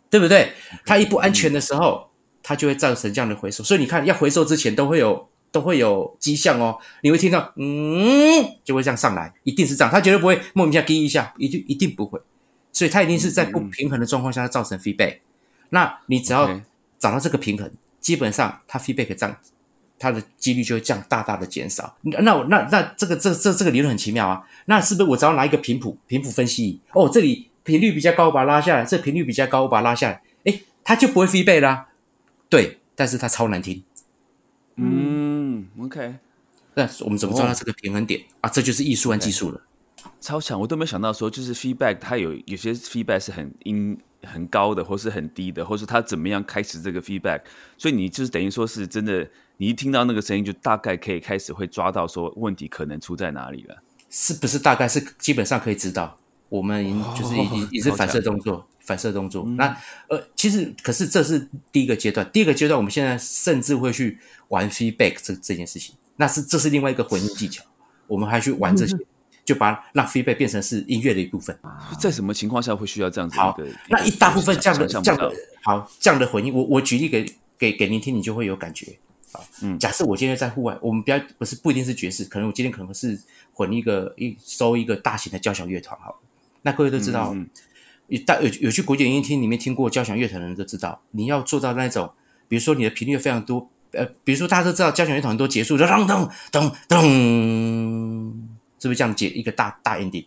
[0.08, 0.52] 对不对？
[0.86, 2.08] 它一不安全的时候，
[2.42, 3.62] 它就会造成这样的回收。
[3.62, 12.18] 所以你看，要回收之前都会有都会有迹象哦，你会听到嗯，就会这样上来，一定是这样，它绝对不会莫名其妙滴一下，一定一定不会。
[12.72, 15.18] 所以它一定是在不平衡的状况下造成 feedback。
[15.70, 16.60] 那你只要
[16.98, 19.36] 找到这个平衡，基本上它 feedback 这样，
[20.04, 21.96] 它的几率就会降大大的减少。
[22.02, 24.46] 那我那那这个这这这个理论很奇妙啊。
[24.66, 26.80] 那是不是我只要拿一个频谱频谱分析仪？
[26.92, 30.22] 哦，这里频率比较高，我把它拉下来；这频率比较高，我把它拉下来。
[30.44, 31.88] 诶，它就不会 feedback 啦。
[32.48, 33.82] 对，但是它超难听。
[34.76, 36.16] 嗯，OK，
[36.74, 38.50] 那我们怎么抓到这个平衡点、啊？
[38.50, 39.60] 这就是艺术和技术了。
[40.20, 47.42] 超强，我都没有想到说，就是 feedback 它有有些 feedback 是很音很高的，或是很低的，或是他怎么样开始这个 feedback，
[47.76, 53.82] 所以你就是等于说是真的，你一听到那个声音，就大概可以开始会抓到说问题可能出在哪里了。
[54.10, 56.16] 是不是大概是基本上可以知道？
[56.48, 59.44] 我们就是已经也是反射动作，反射动作。
[59.56, 59.76] 那
[60.08, 67.64] 呃，其实可是这是第一个阶段，第二个阶段我们现在甚至会去玩 feedback 这这件事情，那是这是另外一个混音技巧，
[68.06, 68.96] 我们还去玩这些，
[69.44, 71.56] 就把让 feedback 变成是音乐的一部分。
[72.00, 73.56] 在什么情况下会需要这样子好？
[73.88, 77.24] 那一大部分这样的这样的好这样的混音，我我举例给
[77.58, 78.98] 给给您听，你就会有感觉。
[79.32, 83.20] 好，嗯，假设我今天在户外，我们不要不是不一定是爵士，可能我今天可能是
[83.52, 86.20] 混一个一收一个大型的交响乐团，好，
[86.62, 87.48] 那各位都知道，嗯
[88.08, 92.12] 有大有有去古典音乐厅里面听过交响乐团的人都知道，你要做到那种，
[92.46, 98.32] 比如说你的频率非常多，呃，比如说大家都知道交响乐团很多结束就噔噔噔噔，
[98.84, 100.26] 是不是这样解一个大大 ending？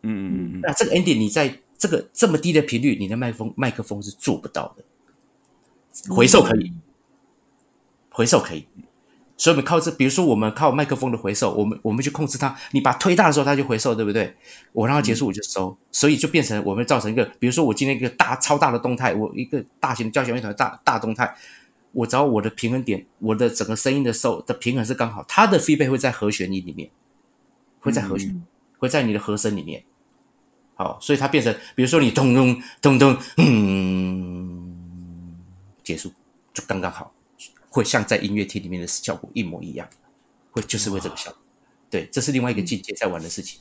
[0.00, 4.82] 嗯嗯嗯嗯，那这个 ending 你在这个这么低的频率，你的麦克风麦克风是做不到的。
[6.08, 6.72] 回收可以，
[8.08, 8.64] 回收可以。
[9.36, 12.56] 所以我们靠这，比如说我们靠麦克风的回收，我们我们去控制它。
[12.70, 14.34] 你把推大的时候，它就回收，对不对？
[14.72, 15.76] 我让它结束，我就收。
[15.90, 21.34] 所以就变成我们造成一个，比如说我今天一个大超大的动态，我一个大型的交响乐团大大动态，
[21.90, 26.88] 我找我的平衡点，我的整个声音的收的平衡是刚好，它的 feedback 会在和弦音里面，
[27.82, 28.42] 会在和弦，
[28.78, 29.84] 会在你的和声里面。
[30.74, 35.36] 好，所以它变成，比如说你咚咚咚咚，嗯，
[35.84, 36.10] 结束
[36.54, 37.12] 就刚刚好。
[37.74, 39.88] 会像在音乐厅里面的效果一模一样，
[40.50, 41.38] 会就是会这个效果，
[41.88, 43.58] 对，这是另外一个境界在玩的事情。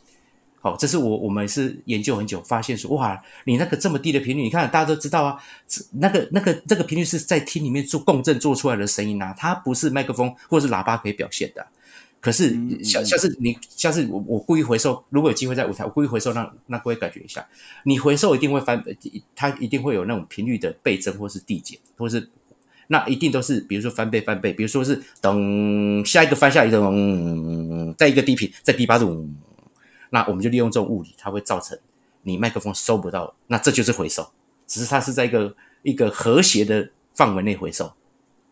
[0.59, 5.41] 好，这是我我们是研究很久发现说，哇，你那个这么低的频率，你看大家都知道啊，
[5.93, 11.65] 那个那个这个频率是在厅里面做共振做出来的声音啊，它不是麦克风或者是喇叭可以表现的。
[12.21, 17.45] 可是像像是你下次我我故意回收，如果有机会在舞台，我故意回收，让让各位感觉一下，
[17.83, 18.81] 你回收一定会翻，
[19.35, 22.29] 它一定会有那种频率的倍增或是递减，或是。
[22.87, 29.29] 那一定都是，比如说翻倍翻倍，比如说是等下一个翻下一个，嗯再一个低频，再低八度，
[30.09, 31.79] 那我们就利用这种物理，它会造成
[32.23, 34.29] 你麦克风收不到，那这就是回收，
[34.67, 37.93] 只是它是在一个一个和谐的范围内回收，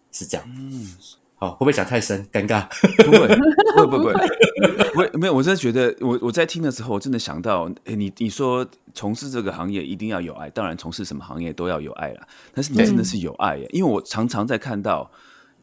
[0.09, 0.47] 是这样。
[0.47, 0.95] 嗯。
[1.39, 2.25] 好，会不会讲太深？
[2.33, 2.67] 尴尬？
[3.05, 3.27] 不会，
[3.87, 4.13] 不会，不会，
[4.91, 5.09] 不会。
[5.13, 12.27] 没有，我真的觉得，我我在听的时候，我真的想到，哎，你你说从事这个行业一定要有爱，当然从事什么行业都要有爱啦。
[12.53, 15.09] 但是你真的是有爱耶，因为我常常在看到，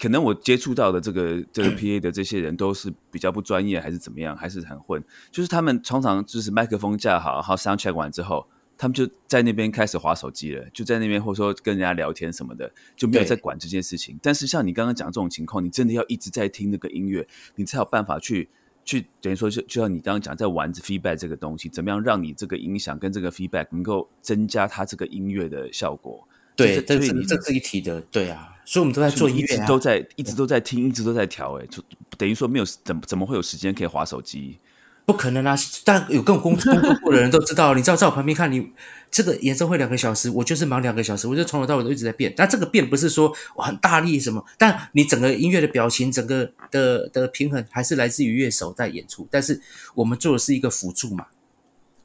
[0.00, 5.04] 可能我接触到的这个这个 PA 的这些人都是比较不专业，还是怎么样，还是很混。
[5.30, 8.46] 就是他们常常就是麦克风架好，然后 sound check 完之后。
[8.78, 14.18] 他们就在那边开始划手机了，就在那边或者说跟人家聊天什么的，就没有在管这件事情。
[14.22, 18.48] 但是像你刚刚讲这种情况，你真的要一直在听那个音乐，你才有办法去
[18.84, 26.26] 去等于说就就像你刚刚讲在玩 feedback 这个东西，怎么样让你这个音响跟这个 feedback 能够增加它这个音乐的效果？
[26.54, 31.82] 对，这是这是一提的，对啊，所以我们都在做音乐，都在一直都在听，一直都在调，哎，就
[32.16, 34.58] 等于说没有怎么怎么会有时间可以划手机？
[35.07, 35.57] 不可能啊！
[35.85, 38.73] 但有跟我工工作过的人都知道，你知道在我旁边看你
[39.09, 42.35] 这个演奏会两个小时，我就是忙两个小时，我就从头到尾都一直在变。
[42.37, 49.29] 但这个变不是说我很大力什么，但你整个音乐的表情，整个的的平衡还是来自于乐手在演出。
[49.31, 49.62] 但是
[49.95, 51.27] 我们做的是一个辅助嘛。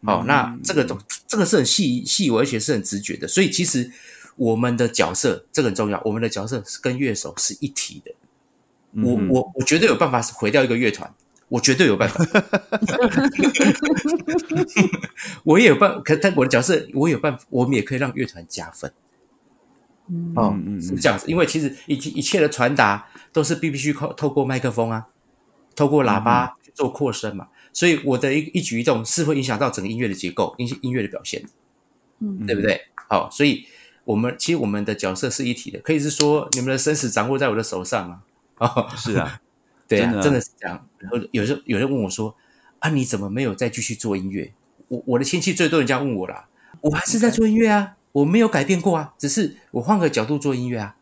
[0.01, 0.87] 哦，那这个
[1.27, 3.27] 这个是很细细微，而且是很直觉的。
[3.27, 3.91] 所以其实
[4.35, 8.11] 我们的角色这个很重要，我们的角色是跟乐手是一体的。
[9.03, 11.11] 我我我绝对有办法毁掉一个乐团。
[11.51, 12.25] 我绝对有办法，
[15.43, 18.89] 我也有办，可但我的角色我有办法，我们也可以让乐团加分。
[20.33, 25.07] 哦，是这样子，因为其实一一切的传达都是必必须靠透过麦克风啊，
[25.75, 31.43] 透过喇叭做扩声嘛，所以我的一一举一动是会影响到整个音乐的结构、音音乐的表现，
[32.19, 32.79] 嗯，对不对？
[33.09, 33.65] 好，所以
[34.05, 38.21] 我们其实我们的角色是一体的，可以是说你们的生死掌握在我的手上啊。
[38.59, 39.41] 哦，是啊。
[39.97, 40.87] 对啊，真的是这样。
[40.99, 42.35] 然后有时候有人问我说
[42.79, 44.53] ：“啊，你怎么没有再继续做音乐？”
[44.89, 46.47] 我我的亲戚最多人家问我啦，
[46.81, 50.95] 我还是在做音乐啊，我没有改变过啊，只是我换个角度做音乐啊。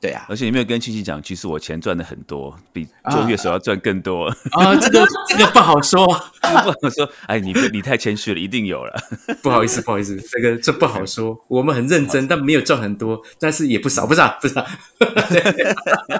[0.00, 4.74] 对啊，而且你没有跟亲戚讲，其实我钱赚的很多，比做乐手要赚更多啊？
[4.76, 6.04] 这个这个不好说，
[6.42, 7.08] 不好说。
[7.26, 8.92] 哎，你你太谦虚了，一定有了。
[9.42, 11.40] 不好意思，不好意思，这个这不好说。
[11.46, 14.66] 我们很认真，但没有赚很多，但是也不少，不是啊，不是啊。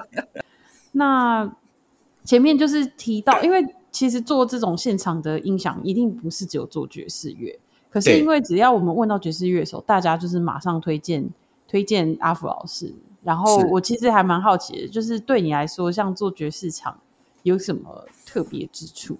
[0.92, 1.52] 那。
[2.32, 7.60] 前面就是提到，因为其实做这种现场的音响，一定不是只有做爵士乐。
[7.90, 11.28] 可是因为只要我们问到爵士乐手，大家就是马上推荐
[11.68, 12.94] 推荐阿福老师。
[13.22, 16.98] 然后我其实还蛮好奇的，就是对你来说，像做爵士场
[17.42, 19.18] 有什么特别之处？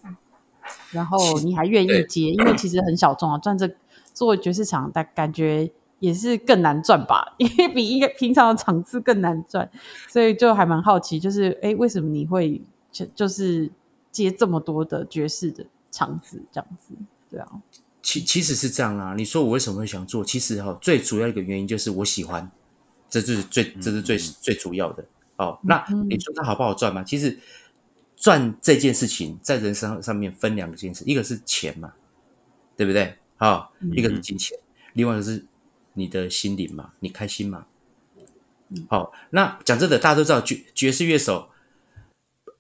[0.91, 2.31] 然后你还愿意接？
[2.31, 3.71] 因为其实很小众啊，赚这
[4.15, 7.35] 做爵士场，但感觉也是更难赚吧？
[7.37, 9.71] 因为比一个平常的场次更难赚，
[10.09, 12.63] 所以就还蛮好奇，就是哎，为什么你会？
[12.93, 13.71] 就就是
[14.13, 16.95] 接这么多的爵士的场子，这样子，
[17.31, 17.49] 对啊。
[18.03, 19.15] 其其实是这样啊。
[19.17, 20.25] 你说我为什么会想做？
[20.25, 22.51] 其实哈，最主要一个原因就是我喜欢，
[23.09, 25.05] 这就是最这是最最主要的。
[25.37, 27.03] 哦，那你说它好不好赚嘛？
[27.03, 27.39] 其实
[28.17, 31.95] 赚这件事情在人生上面分两件事，一个是钱嘛，
[32.77, 33.17] 对不对？
[33.37, 34.59] 好，一个是金钱，
[34.93, 35.47] 另外一个是
[35.95, 37.67] 你的心灵嘛，你开心嘛。
[38.89, 41.49] 好，那讲真的，大家都知道爵爵士乐手。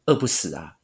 [0.06, 0.76] 饿不死啊！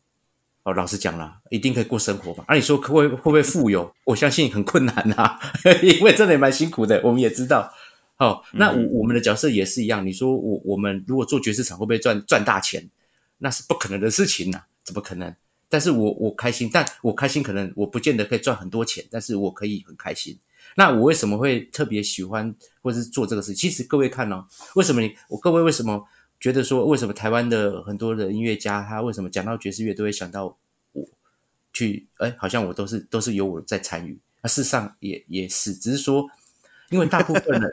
[0.64, 2.44] 哦，老实讲了，一定可以过生活吧？
[2.46, 3.94] 啊，你说会会不会富有？
[4.04, 5.38] 我相信很困难啊，
[5.82, 7.00] 因为真的也蛮辛苦的。
[7.02, 7.72] 我们也知道，
[8.18, 10.04] 哦，那我我们的角色也是一样。
[10.04, 12.88] 你说我我们如果做爵士场会不会赚赚大钱？
[13.38, 15.34] 那是不可能的事情呐，怎么可能？
[15.68, 20.36] 但是我我开心，但我开心可能我不见得可以赚很多钱，但是我可以很开心。
[20.74, 23.54] 那我为什么会特别喜欢或是做这个事？
[23.54, 26.04] 其实各位看哦，为什么你我各位为什么
[26.40, 30.56] 觉得说为什么台湾的很多的音乐家他为什么讲到爵士乐都会想到
[30.92, 31.08] 我
[31.72, 32.08] 去？
[32.18, 34.20] 哎，好像我都是都是由我在参与。
[34.42, 36.26] 那事实上也也是，只是说
[36.90, 37.72] 因为大部分人，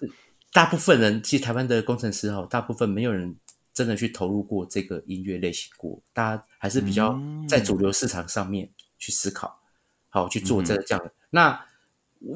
[0.52, 3.36] 大部分人其实台湾的工程师哈，大部分没有人
[3.72, 9.60] 真的去投入过这个音乐类型过，大家还是比较在主流市场上面去思考，
[10.08, 11.66] 好去做这这样的那。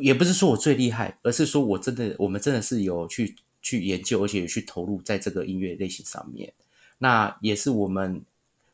[0.03, 6.53] 也不是说我最厉害，而是说我真的，我们真的是有去去研究，而且去投入在这个音乐类型上面。
[6.99, 8.23] 那也是我们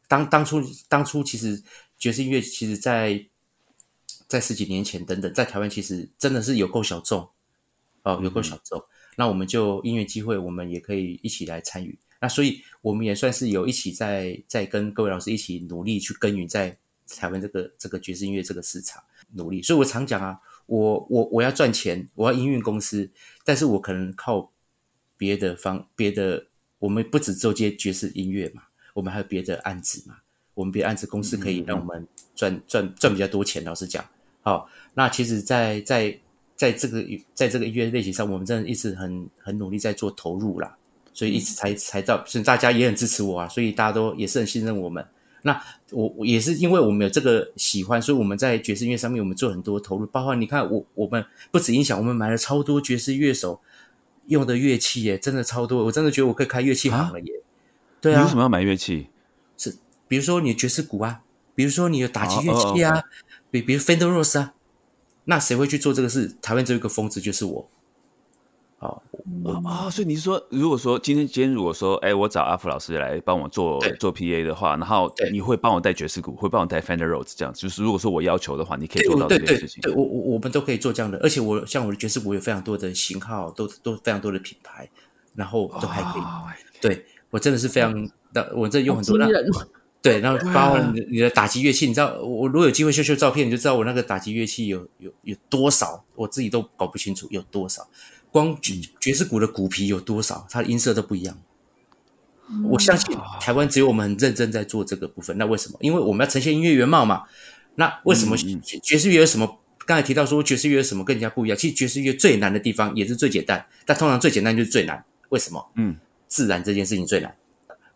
[0.09, 1.63] 当当初当初其实
[1.99, 3.27] 爵士音乐，其实在
[4.27, 7.29] 在十几年前等等，在台湾其实真的是有够小众
[8.03, 8.83] 哦，有够小众。
[9.17, 11.99] 那我们就音乐机会，我们也可以一起来参与。
[12.21, 16.77] 那所以我们也算是有一起在在跟各位老师一起努力去耕耘在
[17.09, 19.63] 台湾这个这个爵士音乐这个市场努力。
[19.63, 20.41] 所以我常讲啊。
[20.67, 23.11] 我我我要赚钱，我要营运公司，
[23.45, 24.51] 但是我可能靠
[25.17, 26.47] 别的方别的，
[26.79, 28.63] 我们不止做些爵士音乐嘛，
[28.95, 30.17] 我们还有别的案子嘛，
[30.55, 33.63] 我们别的案子公司可以让我们赚赚赚比较多钱。
[33.65, 34.05] 老实讲，
[34.43, 36.19] 好，那其实，在在
[36.57, 40.77] 在这个在这个音乐类型上，我们真的一直很很努力在做投入啦，
[41.13, 45.05] 所以一直才才到，所以大家也很支持我啊，所以大家都也是很信任我们。
[45.47, 53.61] 那我也是因为我们有这个喜欢，所以我们在爵士乐上面我们做很多投入，包括你看我我们不止音响，我们买了超多爵士乐手
[54.27, 57.33] 用的乐器耶，真的超多，我真的觉得我可以开乐器行了耶。
[58.01, 59.09] 对啊，你为什么要买乐器？
[59.57, 61.23] 是比如说你爵士鼓啊，
[61.55, 63.05] 比如说你有打击乐器啊，
[63.51, 64.55] 比比如 Fender Rose 啊，
[65.25, 66.37] 那谁会去做这个事？
[66.43, 67.71] 台湾只有一个疯子，就是我。
[69.47, 69.91] 啊啊！
[69.91, 79.81] 所以你是说，如果说今天今天如果说，哎，我找阿福老师来帮我做做 P A 的话，然后你会帮我带爵士鼓，会帮我带 Fender Rhodes 这样，就是如果说我要求的话，你可以做到这件事情。
[79.81, 84.89] 对，我我我们都可以做这样的，而且我像我的爵士鼓有非常多的型号，都都非常多的品牌，
[85.35, 86.23] 然后都还可以。
[86.81, 87.93] 对我真的是非常
[88.35, 89.19] 的，我这用很多。
[90.03, 97.89] 对，然后包括你你的打击乐器，你知道，我如果有机会秀秀照片，你就知道我那个打击乐器有有有多少，我自己都搞不清楚有多少。
[98.35, 101.39] 光爵爵士鼓的鼓皮有多少，它的音色都不一样。
[102.69, 105.39] 我相信台湾只有我们很认真在做这个部分。
[105.39, 105.79] 那为什么？
[105.81, 107.23] 因为我们要呈现音乐原貌嘛。
[107.77, 109.61] 那为什么爵士乐有什么？
[109.87, 111.57] 刚才提到说爵士乐有什么更加不一样？
[111.57, 115.05] 其实爵士乐最难的地方也是最简单，但通常最简单就是最难。
[115.29, 115.71] 为什么？
[115.77, 117.37] 嗯，自然这件事情最难。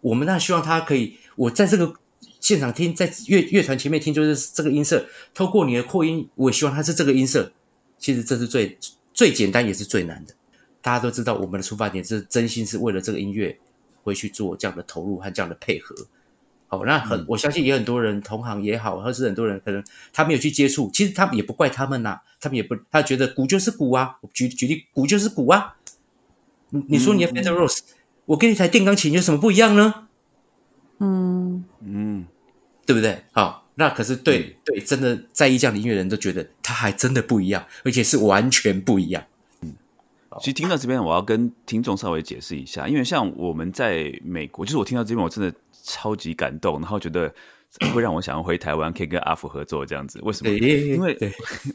[0.03, 1.94] 我们那希望他可以，我在这个
[2.38, 5.07] 现场听，在乐乐团前面听，就是这个音色。
[5.35, 7.51] 透过你的扩音，我也希望它是这个音色。
[7.98, 8.79] 其实这是最。
[9.19, 10.35] 最简单也是最难的，
[10.81, 13.59] 大家都知道，我们的出发点是真心是为了这个音乐，
[14.05, 15.93] 会去做这样的投入和这样的配合。
[16.69, 25.75] 好，那很我相信也很多人同行也好，或是很多人可能他没有去接触，其实他们也不怪他们呐，他们也不他觉得鼓就是鼓啊，举举例鼓就是鼓啊。
[26.69, 27.81] 你你说你的 Fender Rose，
[28.25, 30.07] 我跟你台电钢琴有什么不一样呢？
[31.01, 32.25] 嗯嗯，
[32.87, 33.25] 对不对？
[33.33, 33.68] 好。
[33.79, 39.25] 那可是对对，真的在意这样的音乐人都觉得他还真的不一样，而且是完全不一样。
[39.62, 39.73] 嗯，
[40.41, 47.33] 其实听到这边，我要跟听众稍微解释一下，因为像我们在美国，就是我听到这边，我真的超级感动，然后觉得
[47.95, 50.19] 会让我想要回台湾，可以跟阿福合作这样子。
[50.25, 50.51] 为什么？
[50.53, 51.17] 因为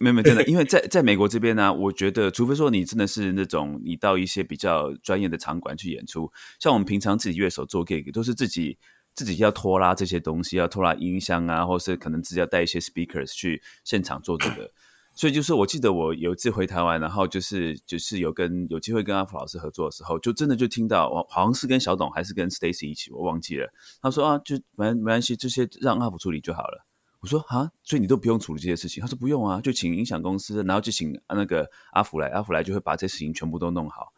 [0.01, 8.77] 没有真的，因为在在美国这边呢，我觉得除非说你真的是那种你到一些比较专业的场馆去演出，像我们平常自己乐手做 gig 都是自己。
[9.15, 14.71] 自己要拖拉这些东西，要拖拉音箱啊，或是可能自己要带一些 speakers 去现场做这个。
[15.15, 23.71] 所以就是我记得我有一次回台湾，然后就是就是有跟有机会跟阿福老师合作的时候，就真的就听到，好像是跟小董还是跟 Stacy 一起，我忘记了。
[24.01, 26.83] 他说啊，就没没关系，这些让阿福处理就好了。
[27.19, 29.01] 我说啊，所以你都不用处理这些事情？
[29.01, 34.11] 他说不用啊，就请音响公司，然后就请那个阿福来，阿福来就会把这事情全部都弄好。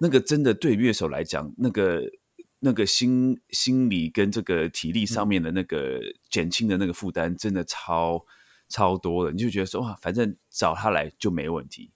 [0.00, 2.02] 那个真的对乐手来讲，那个。
[2.64, 6.00] 那个心心理跟这个体力上面的那个
[6.30, 8.24] 减轻的那个负担，真的超
[8.70, 11.90] 超多的，你就觉得说哇，反正找他来就没问题。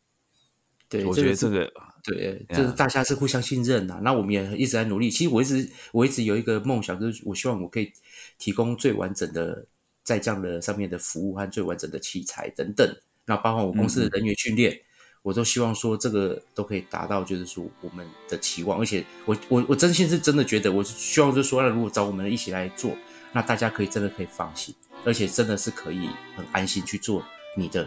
[0.91, 1.73] 对，我觉得这个
[2.05, 3.99] 对，就是大家是互相信任呐。
[4.03, 5.11] 那我们也一直在努力。
[5.11, 7.91] 其实我一直我一直有一个梦想，就是我希望我可以
[8.37, 9.67] 提供最完整的
[10.05, 12.97] 在这样的上面的服务和最完整的器材等等。
[13.25, 14.79] 那包括我公司的人员训练。
[15.23, 22.97] 我都希望说这个都可以达到，就是说我们的期望，而且我我我真心是真的觉得，我希望就是说，那如果找我们一起来做，
[23.33, 27.23] 那大家可以真的可以放心，而且真的是可以很安心去做
[27.57, 27.87] 你的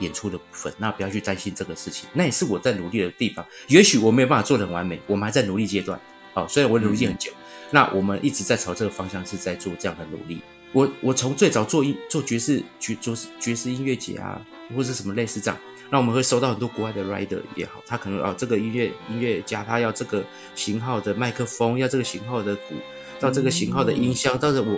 [0.00, 3.44] 演出的部分，那不要去担心这个事情，那也是我在努力的地方。
[3.68, 5.98] 也许我没有办法做的很完美，我们还在努力阶段。
[6.34, 7.30] 好，虽然我努力很久，
[7.70, 10.40] 那我们一直在朝这个方向是在做这样的努力。
[10.72, 14.44] 我我从最早做音做爵士爵爵士爵士音乐节啊，
[14.74, 15.56] 或者什么类似这样，
[15.94, 20.24] 那我们会收到很多国外的 rider 也好，他可能啊这个音乐音乐家他要这个
[20.56, 22.74] 型号的麦克风，要这个型号的鼓，
[23.20, 24.76] 到这个型号的音箱，到时我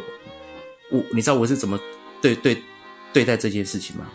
[0.91, 1.81] 我你知道我是怎么
[2.21, 2.63] 对对
[3.15, 4.07] 对待这件事情吗？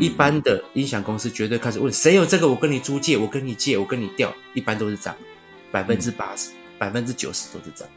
[0.00, 5.16] 一般的音响公司绝对开始问谁有这个，我跟你租借，我跟你借，我跟你调，一般都是这样，
[5.70, 7.94] 百分之八十、百分之九十都是这样。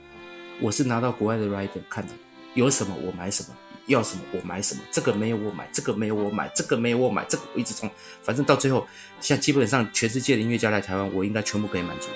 [0.61, 2.13] 我是拿到国外的 rider 看的，
[2.53, 3.49] 有什么我买什么，
[3.87, 7.89] 要什么我买什么，这个没有我买，这个没有我买，这个没有我买，这个我一直从，
[8.21, 8.85] 反正到最后，
[9.19, 12.09] 现在基本上全世界的音乐家来台湾，我应该全部可以满足。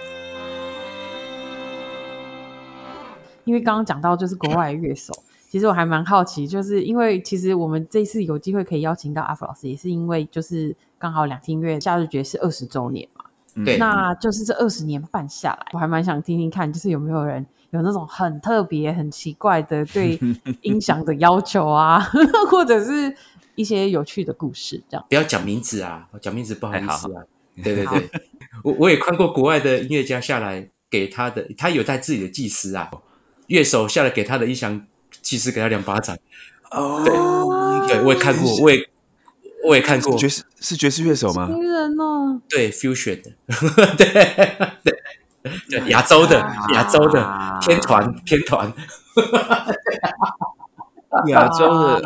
[3.45, 5.13] 因为刚刚讲到就是国外的乐手。
[5.49, 13.25] 其实我还蛮好奇，就是因为其实我们这次有机会可以邀请到阿福老师，也是因为就是刚好两厅院夏日爵士二十周年嘛。
[13.65, 20.19] 对，那就是这二十年办下来，我还蛮想听听看，就是有没有人有那种很特别、很奇怪的对
[20.61, 21.99] 音响的要求啊，
[22.49, 23.15] 或者是
[23.55, 25.05] 一些有趣的故事，这样。
[25.09, 27.23] 不要讲名字啊，讲名字不好意思啊。
[27.63, 28.09] 对对对，
[28.63, 32.89] 我我也看过国外的音乐家下来给他的，他有带自己的技师啊，
[33.47, 34.85] 乐手下来给他的音响。
[35.21, 36.17] 技师给他两巴掌
[36.71, 37.13] 哦，对，
[37.87, 38.89] 对我也看过，我也
[39.65, 41.47] 我也看过，爵士是爵士乐手吗？
[41.47, 43.29] 新人哦，对，fusion 的，
[43.97, 44.90] 对
[45.43, 46.39] 对对，亚洲的
[46.73, 48.71] 亚洲的天团天团，
[51.27, 51.67] 亚洲
[51.99, 52.01] 的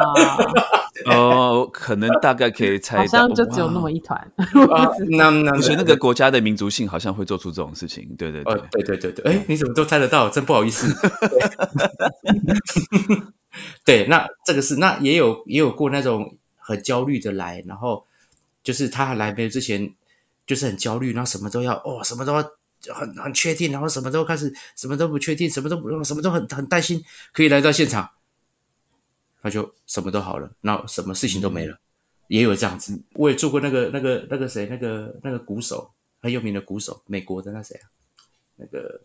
[1.05, 4.31] 哦，可能大概可以猜，好像就只有那么一团。
[5.09, 9.33] 那那而且那个国家的民族性好像会做出这种事情，对对对对对对对。
[9.33, 10.29] 哎，你怎么都猜得到？
[10.29, 10.93] 真不好意思。
[13.85, 18.05] 对，那这个是那也有也有过那种很焦虑的来，然后
[18.63, 19.93] 就是他来没有之前
[20.47, 22.43] 就是很焦虑，然后什么都要哦，什么都要
[22.93, 28.09] 很很确定，然后什么都开始什么都不确定，什么都不用，什么都很很担心，可以来到现场。
[29.41, 31.79] 那就什么都好了，那什么事情都没了，
[32.29, 32.99] 也有这样子。
[33.13, 37.85] 我也做过那个、那个、那个谁，那个、那个鼓手，很有名的鼓手，美国的那谁啊？
[38.55, 39.01] 那个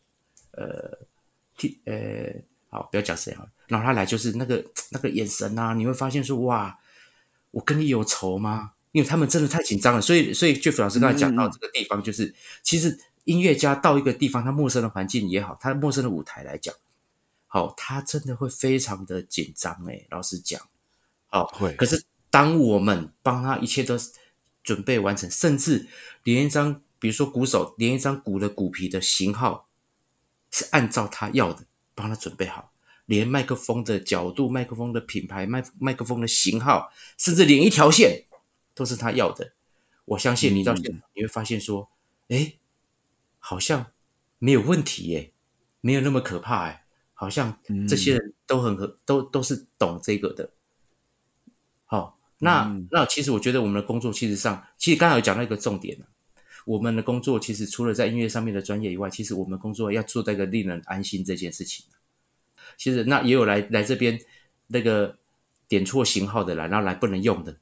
[0.53, 0.99] 呃
[1.59, 2.33] ，T 呃，
[2.71, 3.51] 好，不要讲谁好了。
[3.69, 6.79] 然后他来就是那个那个眼神啊，你会发现说哇，
[7.51, 8.73] 我跟你有仇吗？
[8.93, 10.01] 因为他们真的太紧张了。
[10.01, 16.75] 所以，所以 Jeff 老师刚才讲到这个地方，就是其实音乐家到一个地方，他陌生的环境也好，他陌生的舞台来讲。
[17.47, 20.61] 好，他真的会非常的紧张哎，老实讲，
[21.27, 21.75] 好会。
[21.75, 23.99] 可是当我们帮他一切都
[24.63, 25.89] 准备完成，甚至
[26.23, 29.69] 连一张，比如说鼓手连一张鼓的鼓皮的型号
[30.53, 31.65] 是按照他要的，
[31.97, 32.73] 帮他准备好，
[33.07, 38.27] 连麦克风的角度、麦克风的品牌、麦麦克风的型号，甚至连一条线
[38.75, 39.55] 都是他要的。
[40.05, 41.91] 我相信你到现场你会发现说，
[42.29, 42.55] 哎，
[43.41, 43.87] 好像
[44.39, 45.33] 没有问题耶，
[45.81, 46.85] 没有那么可怕哎。
[47.13, 50.49] 好像这些人都很和都都是懂这个的。
[51.85, 55.99] 好，那那其实我觉得我们的工作，其实上其实刚才有讲到一个重点
[56.65, 61.85] 我们的工作其实除了在音乐上面的专业以外，其实我们工作要做到一个令人安心这件事情。
[62.79, 64.19] 其实那也有来来这边
[64.69, 65.19] 那个
[65.69, 67.59] 点错型号的来，然后来不能用的。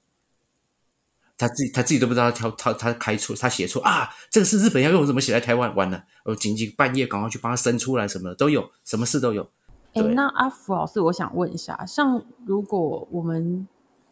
[1.38, 5.74] 他自己他自己都不知道他他他开错他写错啊，这个是日本要用，怎么写在台湾？
[5.76, 9.48] 完了，我紧急半夜赶快去帮他生出来，什么的都有，什么事都有。
[9.94, 13.66] 哎，那阿福老师，我想问一下，像如果我们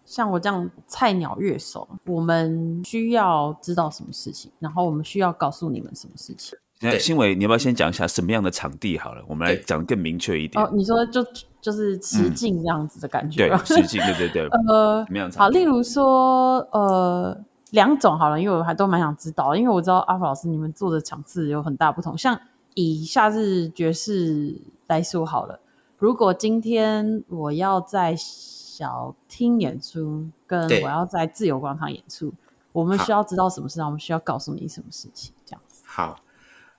[0.05, 4.51] 像我这样菜鸟乐手，我们需要知道什么事情？
[4.61, 6.57] 然后我们需要告诉你们什么事情？
[6.81, 9.25] 那新伟，你要不要先讲一下什么样的场地好了？
[9.27, 10.63] 我们来讲更明确一点。
[10.63, 11.25] 哦，你说就
[11.67, 14.49] 就是吃境这样子的感觉，对，吃境，对对对。
[14.69, 15.29] 呃，怎么样？
[15.33, 17.37] 好，例如说，呃，
[17.73, 22.17] 两种好了，因为我还都蛮想知道，因为我知道阿福老师你们做的场次有很大不同。
[22.17, 22.39] 像
[22.75, 24.57] 以夏日爵士
[24.87, 25.59] 来说好了，
[25.99, 32.33] 如果今天我要在小厅演出，跟我要在自由广场演出，
[32.71, 33.83] 我们需要知道什么事？
[33.83, 35.35] 我们需要告诉你什么事情？
[35.45, 35.83] 这样子。
[35.85, 36.21] 好。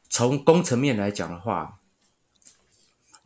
[0.10, 1.77] 从工程面来讲的话，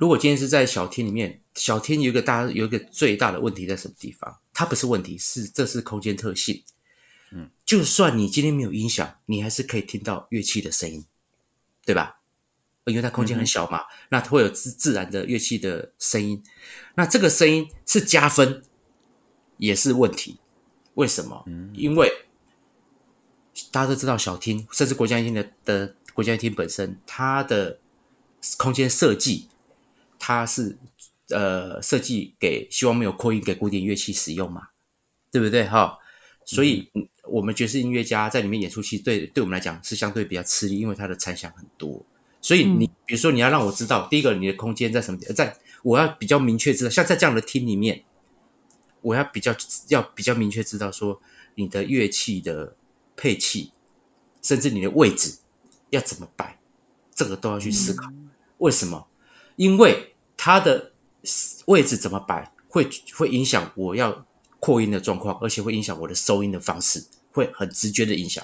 [0.01, 4.35] 如果今天是在小厅里面，小厅有一个大有一个最大的问题在什么地方？
[4.51, 6.63] 它不是问题，是这是空间特性。
[7.31, 11.05] 嗯，就算你今天没有音响，你还是可以听到乐器的声音，
[11.85, 12.21] 对吧？
[12.85, 16.43] 因为它空间很小嘛，那会有自自然的乐器的声音。
[16.95, 18.63] 那这个声音是加分，
[19.57, 20.39] 也是问题。
[20.95, 21.45] 为什么？
[21.75, 22.11] 因为
[23.69, 25.95] 大家都知道小厅，甚至国家音乐的的。
[26.13, 27.79] 国家厅本身，它的
[28.57, 29.47] 空间设计，
[30.23, 30.77] 它是
[31.29, 34.67] 呃设计给希望没有扩音给古典乐器使用嘛，
[35.31, 35.97] 对不对哈？
[36.45, 36.91] 所以
[37.23, 42.05] 我们爵士音乐家在里面演出，其实对对我们来讲是相对比较吃力，因为它的残响很多。
[42.39, 45.19] 所以你比如说你要让我知道，第一个你的空间在什么？
[45.33, 48.03] 在我要比较明确知道，像在这样的厅里面，
[49.01, 49.55] 我要比较
[49.89, 51.19] 要比较明确知道说
[51.55, 52.75] 你的乐器的
[53.15, 53.71] 配器，
[54.43, 55.39] 甚至你的位置
[55.89, 56.59] 要怎么摆，
[57.15, 58.11] 这个都要去思考。
[58.59, 59.07] 为什么？
[59.55, 60.10] 因为
[60.43, 60.93] 它的
[61.67, 64.25] 位置怎么摆，会会影响我要
[64.59, 68.43] 扩音的状况，而且会影响我的收音的方式，会很直觉的影响。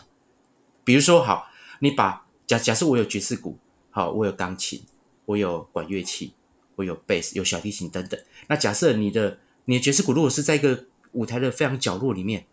[0.83, 1.47] 比如说，好，
[1.79, 3.57] 你把假假设我有爵士鼓，
[3.89, 4.83] 好，我有钢琴，
[5.25, 6.33] 我有管乐器。
[6.75, 8.19] 我有贝斯、有小提琴等等。
[8.45, 12.45] 那假设你的你的爵士鼓如果是在一个舞台的非常角落里面，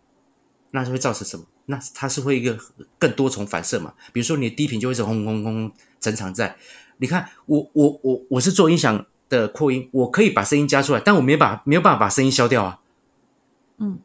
[0.71, 1.45] 那就会造成什么？
[1.67, 2.57] 那它是会一个
[2.97, 3.93] 更多重反射嘛？
[4.11, 6.57] 比如说你的低频就会是轰轰轰整场在。
[6.97, 9.05] 你看我我我我是做音响
[9.35, 12.79] 的扩音，我可以把声音加出来，但我没把没有办法把声音消掉啊。
[13.77, 13.99] 嗯，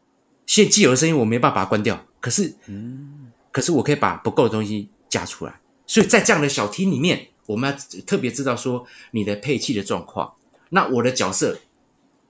[0.45, 5.61] 现既有的声音我没办法把它关掉，可是嗯，可是我可以把不够的东西加出来。
[5.87, 7.29] 所以在这样的小厅里面。
[7.47, 10.37] 我们要特别知道说你的配器的状况，
[10.69, 11.59] 那我的角色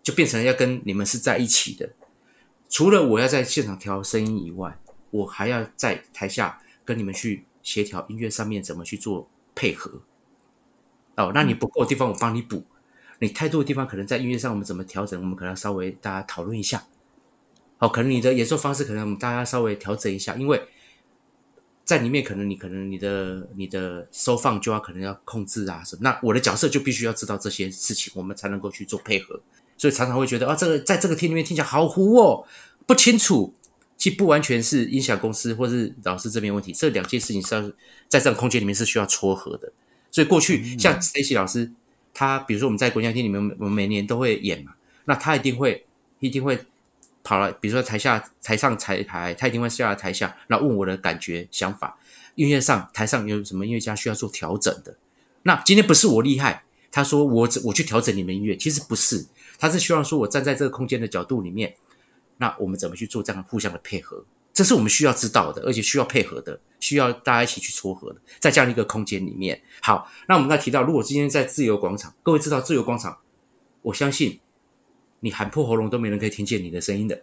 [0.03, 1.91] 就变成要跟你们是在一起的。
[2.71, 4.79] 除了我要在现场调声音以外，
[5.11, 10.01] 我还要在台下跟你们去协调音乐上面怎么去做配合。
[11.17, 12.65] 哦，那你不够的地方我帮你补，
[13.21, 16.85] 你太多的地方可能在音乐上我们怎么调整，我们可能稍微大家讨论一下。
[17.79, 20.61] 好，可能你的演奏方式可能我们大家稍微调整一下，因为。
[21.83, 29.41] 在里面，可能你可能你的你的收放就要可能要控制啊什么，那我的角色就必须要知道这些事情，我们才能够去做配合。
[29.77, 32.47] 所以常常会觉得啊，这个在这个厅里面听起来好糊哦，
[32.87, 33.53] 不清楚。
[33.97, 37.73] 其实不完全是音响公司或是老师这边问题，这两件事情是要
[38.07, 39.73] 在这个空间里面是需要撮合的。
[40.13, 41.73] 所以过去像 Stacy 老师，
[42.21, 44.75] 他比如说我们在国家厅里面，我们每年都会演嘛，
[45.07, 45.87] 那他一定会
[46.19, 46.59] 一定会。
[47.23, 51.99] 跑了，比如说台下、台上彩排，他一定会下来台下，然后问我的感觉、想法。
[52.35, 54.97] 音乐上台上有什么音乐家需要做调整的？
[55.43, 59.27] 那今天不是我厉害，他说我我去调整你们音乐，其实不是，
[59.59, 61.75] 他是希望说我站在这个空间的角度里面，
[62.39, 64.25] 那我们怎么去做这样互相的配合？
[64.61, 69.59] 这是我们需要知道的，而且需要配合的，需要大家一起去撮合的，在这样一个空间里面。
[69.81, 73.17] 好，那我们刚才提到，如果今天在自由广场，各位知道自由广场，
[73.81, 74.39] 我相信。
[75.23, 77.23] 你喊破喉咙都没人可以听见你的声音的，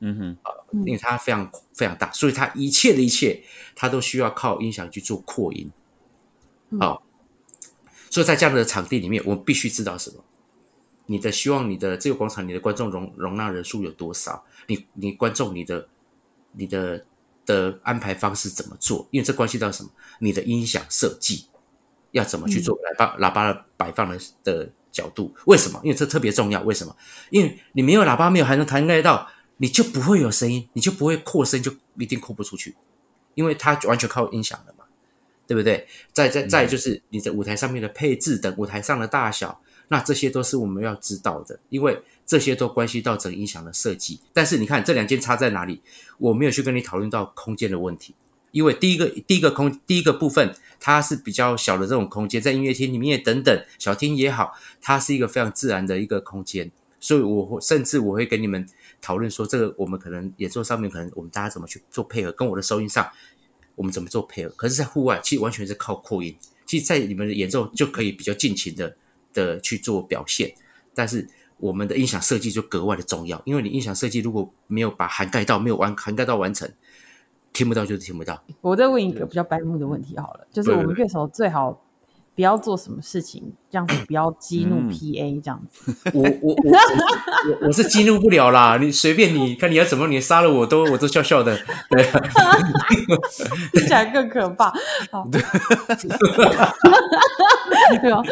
[0.00, 3.44] 嗯哼，因为它非常非常大，所以它一切的一切，
[3.76, 5.70] 它都需要靠音响去做扩音，
[6.80, 7.00] 好，
[8.10, 10.24] 所以在这样的场地里面，我们必须知道什么？
[11.06, 14.44] 你的希望，你的这个广场，你的观众容容纳人数有多少？
[14.66, 15.88] 你你观众，你的
[16.56, 17.04] 你的
[17.44, 19.06] 的安排方式怎么做？
[19.10, 19.90] 因为这关系到什么？
[20.18, 21.46] 你的音响设计
[22.12, 22.76] 要怎么去做？
[22.78, 24.70] 喇叭喇叭的摆放的的。
[24.92, 25.78] 角度为什么？
[25.84, 26.62] 因为这特别重要。
[26.62, 26.96] 为什么？
[27.28, 29.28] 因为你没有喇叭，没有还能弹盖到，
[29.58, 32.74] 你就不会有声音，你就不会扩声，就一定扩不出去。
[33.34, 34.84] 因为它完全靠音响的嘛，
[35.46, 35.86] 对不对？
[36.14, 44.20] 再再再就是你的舞台上面的配置等，舞台上的大小，那这些都是我们要知道的，因为这些都关系到整音响的设计。
[44.32, 45.80] 但是你看这两件差在哪里？
[46.18, 48.14] 我没有去跟你讨论到空间的问题。
[48.52, 58.66] 因为第一个第一个空第一个部分，它是比较小的这种空间，在音乐厅里面等等小厅也好，它是一个非常自然的一个空间，所以我甚至我会跟你们
[59.02, 63.06] 讨论说，这个我们可能演奏上面可能我们大家怎么去做配合，跟我的收音上
[63.74, 64.54] 我们怎么做配合。
[64.56, 68.96] 可是，在户外其实完全是靠扩音，其实，在你们的演奏就可以比较尽情的
[69.34, 70.54] 的去做表现，
[70.94, 76.70] 但是我们的音响设计就格外的重要，因为你音响设计如果没有把涵盖到没有完涵盖到完成。
[77.52, 78.42] 听不到就是听不到。
[78.60, 81.80] 我再问一个比较白目的问题好了，就是我们乐手最好
[82.34, 85.96] 不要做什么事情，这样子不要激怒 PA 这样子。
[86.12, 91.56] 我我我我我是激怒不了啦，你随便你看你要怎么，你杀了我都我都笑笑的。
[91.88, 92.04] 对，
[93.72, 94.70] 听起来更可怕。
[95.10, 95.40] 好，对
[98.12, 98.22] 啊，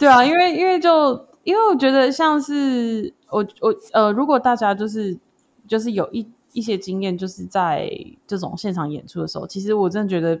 [0.00, 1.14] 对啊，因为因为就
[1.44, 5.18] 因为我觉得像是我我呃，如果大家就是
[5.66, 6.26] 就是有一。
[6.54, 7.90] 一些经验就是在
[8.26, 10.38] 这种现场演出的时候，其实我真的觉得，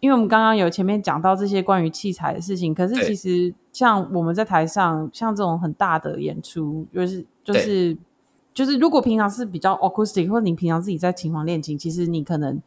[0.00, 7.94] 因为我们刚刚有前面讲到这些关于器材的事情，可是其实像我们在台上，像这种很大的演出，就是就是
[8.54, 12.58] 就是，如果平常是比较 acoustic，或者你平常自己在琴房练琴，其实你可能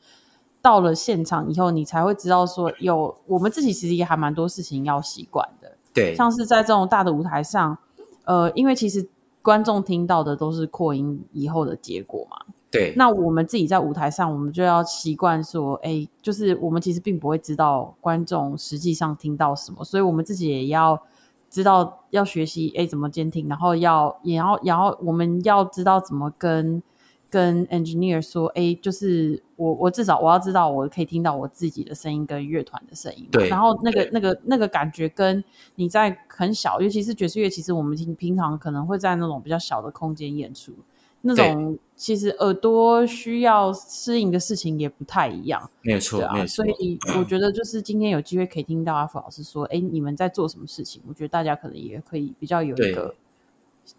[0.61, 5.60] 到了现场以后，你才会知道说，有我们自己其实也还蛮多事情要习惯的。
[5.93, 7.77] 对，像是在这种大的舞台上，
[8.25, 9.07] 呃，因为其实。
[9.43, 12.37] 观众听到的都是扩音以后的结果嘛？
[12.69, 12.93] 对。
[12.95, 21.01] 那我们自己在舞台上，我们就要习惯说，哎，就是我们其实并不会知道观众实际上听到什么，所以我们自己也要
[21.49, 26.83] 知道要学习，哎，怎么监听，然后要也要，然后我们要知道怎么跟
[27.31, 33.25] 跟 engineer 说，哎，就是我我至少我要知道我可以听到我自己的声音跟乐团的声音。
[33.31, 33.47] 对。
[33.47, 35.41] 然后那个那个那个感觉跟
[35.75, 40.73] 你在很小，尤其是爵士乐，其实我们平平常可能会在那种比较小的空间演出，
[41.21, 45.69] 那种其实耳朵需要适应的事情也不太一样。
[45.83, 46.65] 没有错，没有错。
[46.65, 51.01] 所以我觉得就是今天有机会可以听到阿福老师说，哎，你们在做什么事情？
[51.07, 53.15] 我觉得大家可能也可以比较有一个，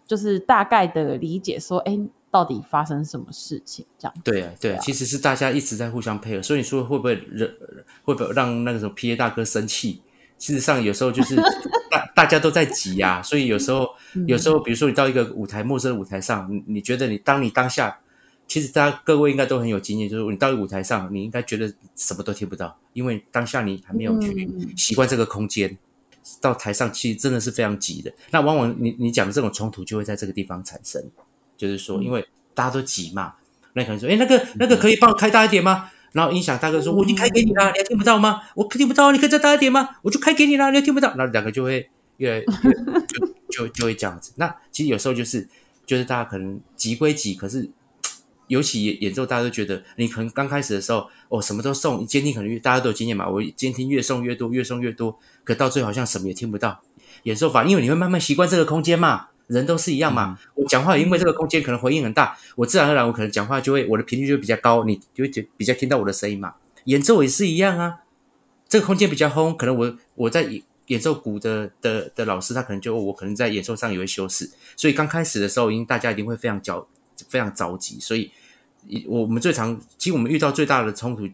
[0.05, 1.99] 就是大概的理解，说，哎。
[2.33, 3.85] 到底发生什么事情？
[3.99, 7.45] 这样对啊，对，其实是大家一直在互相配合，所以你说会不会惹，
[8.03, 10.01] 会不会让那个什么 P A 大哥生气？
[10.39, 11.35] 事实上，有时候就是
[11.91, 13.87] 大大家都在急呀，所以有时候，
[14.25, 17.99] 有时候，比如说你到一个舞台，陌生的舞台上，你你觉得你当你当下，
[18.47, 25.77] 其实大家各位应该都很有经验，就是你到舞台上，你应该觉得什么都听不到，因为当下你还没有去习惯这个空间，
[26.41, 28.11] 到台上其实真的是非常急的。
[28.31, 30.99] 那往往你你讲的这种冲突就会在这个地方产生。
[31.63, 33.35] 就是说，因为大家都急嘛，
[33.71, 35.89] 那可能说，哎，那个那个可以帮我开大一点吗？
[36.11, 38.41] 然后音响大哥说，我已经开给你了，你还听不到吗？
[38.53, 39.87] 我听不到，你可以再大一点吗？
[40.01, 41.13] 我就开给你了，你还听不到？
[41.15, 42.45] 那两个就会越来越
[43.07, 44.33] 就就就会这样子。
[44.35, 45.47] 那其实有时候就是
[45.85, 47.69] 就是大家可能急归急，可是
[48.47, 56.81] 尤其演演奏，大家都觉得你可能刚开始的时候，哦，什么都送监听，可能大家都有经验嘛，我监听越送越多，越送越多，可到最后好像什么也听不到。
[57.23, 59.29] 演奏法，因为你会慢慢习惯这个空间嘛。
[59.53, 66.55] 人都是一样嘛，我讲话因为这个空间可能回应很大，我自然而然我可能讲话就会我的频率就比较高，你就会比较听到我的声音嘛。
[66.85, 67.99] 演奏也是一样啊，
[68.67, 70.49] 这个空间比较轰，可能我我在
[70.87, 76.85] 演奏鼓的的的老师他可能就我可能在演奏上也会修饰，所以刚开始的时候，因为大家一定会非常焦
[77.29, 78.29] 非常着急，所以
[79.07, 81.25] 我们最常其实我们遇到最大的冲突，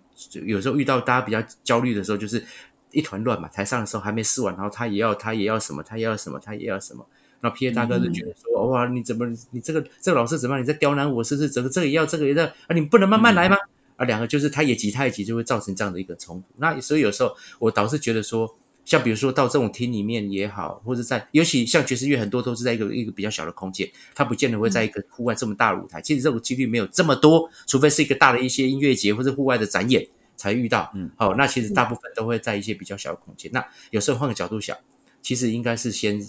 [0.45, 2.45] 有时候遇到大家比较焦虑的时候，就是
[2.91, 3.47] 一团乱嘛。
[3.47, 7.03] 台上的时候还没试完，然后他也要他也要什么，他也要什么，他也要什么。
[7.41, 11.23] 那 P A 大哥就觉得说：“哇，你怎么你这个这个老师怎么样你在刁难我？
[11.23, 11.49] 是不是？
[11.49, 12.73] 这个这个也要，这个也要啊？
[12.73, 13.55] 你不能慢慢来吗？
[13.95, 16.47] 啊，两个就是他也急，他也急，就会造成这样的一个冲突。
[16.57, 26.01] 那所以有时候我倒是觉得说，像比如说到这种厅里面也好，或者在尤其像爵士乐很多都是在一个一个比较小的空间，他不见得会在一个户外这么大的舞台。
[26.01, 30.91] 其实这种几率没有这么多，除非是一个大的一些音乐节或者户外的展演才遇到。
[30.95, 33.49] 嗯，好，那其实大部分都会在一些比较小的空间。
[33.53, 34.75] 那有时候换个角度想，
[35.21, 36.21] 其实应该是先。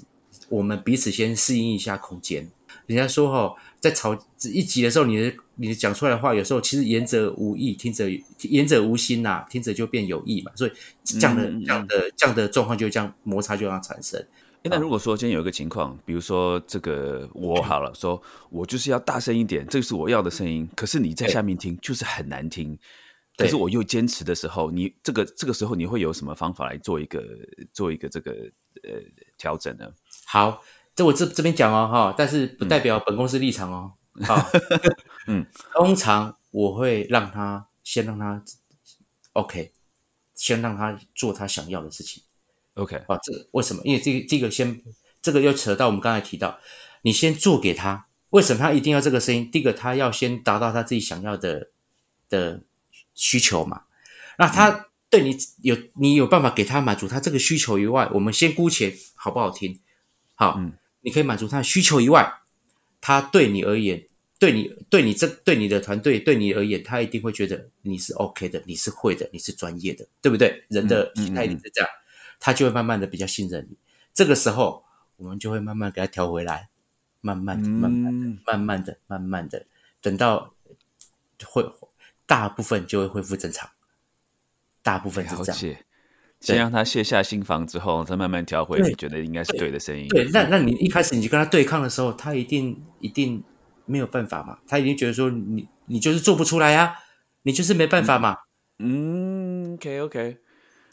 [0.50, 2.50] 我们彼此先适应一下空间。
[2.86, 4.16] 人家说哈，在吵
[4.52, 8.08] 一集的时候，你的你讲出来的话，有时候其实言者无意，听者
[8.42, 10.52] 言者无心呐，听者就变有意嘛。
[10.54, 10.72] 所以
[11.04, 14.22] 这样的这样的这样的状况，就这样摩擦就这样产生。
[14.62, 18.20] 那如果说今天有一个情况，比如说这个我好了，说
[18.50, 22.76] 我就是要大声一点，这个是我要的声音，可是你在下面听就是很难听。
[23.44, 27.24] 可是我又坚持的时候，你这个这个时候你会有什么方法来做一个
[27.72, 28.32] 做一个这个
[28.82, 29.00] 呃
[29.38, 29.92] 调整呢？
[30.26, 30.62] 好，
[30.94, 33.92] 这我这这边讲哦，哈，但是不代表本公司立场哦。
[34.26, 34.36] 好，
[35.28, 38.42] 嗯， 通常我会让他先让他
[39.32, 39.72] OK，
[40.34, 42.22] 先让他做他想要的事情。
[42.74, 43.80] OK，啊，这个为什么？
[43.84, 44.82] 因为这个这个先，
[45.22, 46.58] 这个又扯到我们刚才提到，
[47.02, 49.48] 你先做给他，为什么他一定要这个声音？
[49.50, 51.70] 第一个，他要先达到他自己想要的
[52.28, 52.62] 的
[53.20, 53.82] 需求嘛。
[54.38, 59.78] 那他对你有你有办法给他满足他这个需求以外，我们先姑且好不好听？
[60.34, 62.32] 好，嗯，你可以满足他的需求以外，
[63.00, 64.06] 他对你而言，
[64.38, 70.64] 对你对你这对你的团队对你而言，他一定会觉得你是 OK 的，你是会的，你是专业的，对不对？
[70.68, 71.90] 人的心态一定是这样，
[72.38, 73.76] 他就会慢慢的比较信任你。
[74.14, 74.82] 这个时候，
[75.16, 76.70] 我们就会慢慢给他调回来，
[77.20, 79.66] 慢慢的、慢慢的、慢慢的、慢慢的，
[80.00, 80.54] 等到
[81.44, 81.62] 会
[82.30, 83.68] 大部分就会恢复正常，
[84.84, 85.76] 大部分是这样。
[86.38, 90.06] 先让他卸下心防之后，再慢慢调回你觉得应该是对的声音。
[90.10, 93.42] 对，那那你一开始你就跟他对抗的时候，他一定一定
[93.84, 94.60] 没有办法嘛？
[94.68, 96.96] 他一定觉得说你你就是做不出来呀，
[97.42, 98.36] 你就是没办法嘛。
[98.78, 100.38] 嗯，OK OK，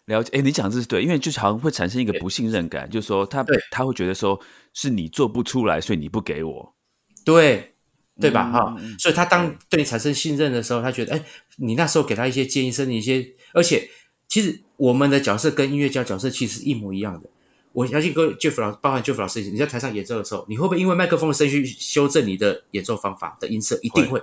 [0.05, 0.39] 了解。
[0.39, 4.41] 哎，你讲这是对，因为就好像会产生一个不信任感，就是说他他会觉得说
[4.73, 6.75] 是你做不出来，所以你不给我，
[7.23, 7.75] 对
[8.19, 8.51] 对吧？
[8.51, 11.23] 哈，所以他当对你产生信任的时候，他觉得哎，
[11.57, 13.89] 你那时候给他一些建议，甚至一些，而且。
[14.29, 17.29] 其实我们的角色跟音乐家角色其实一模一样的。
[17.71, 23.79] 我相信各位 Jeff 老，包含 Jeff 老师，你在台上演奏的时候，你会不会因为麦克风的声去修正你的演奏方法的音色？
[23.81, 24.21] 一定会，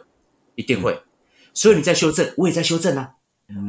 [0.57, 1.01] 一定会。
[1.55, 3.13] 所以你在修正，我也在修正啊。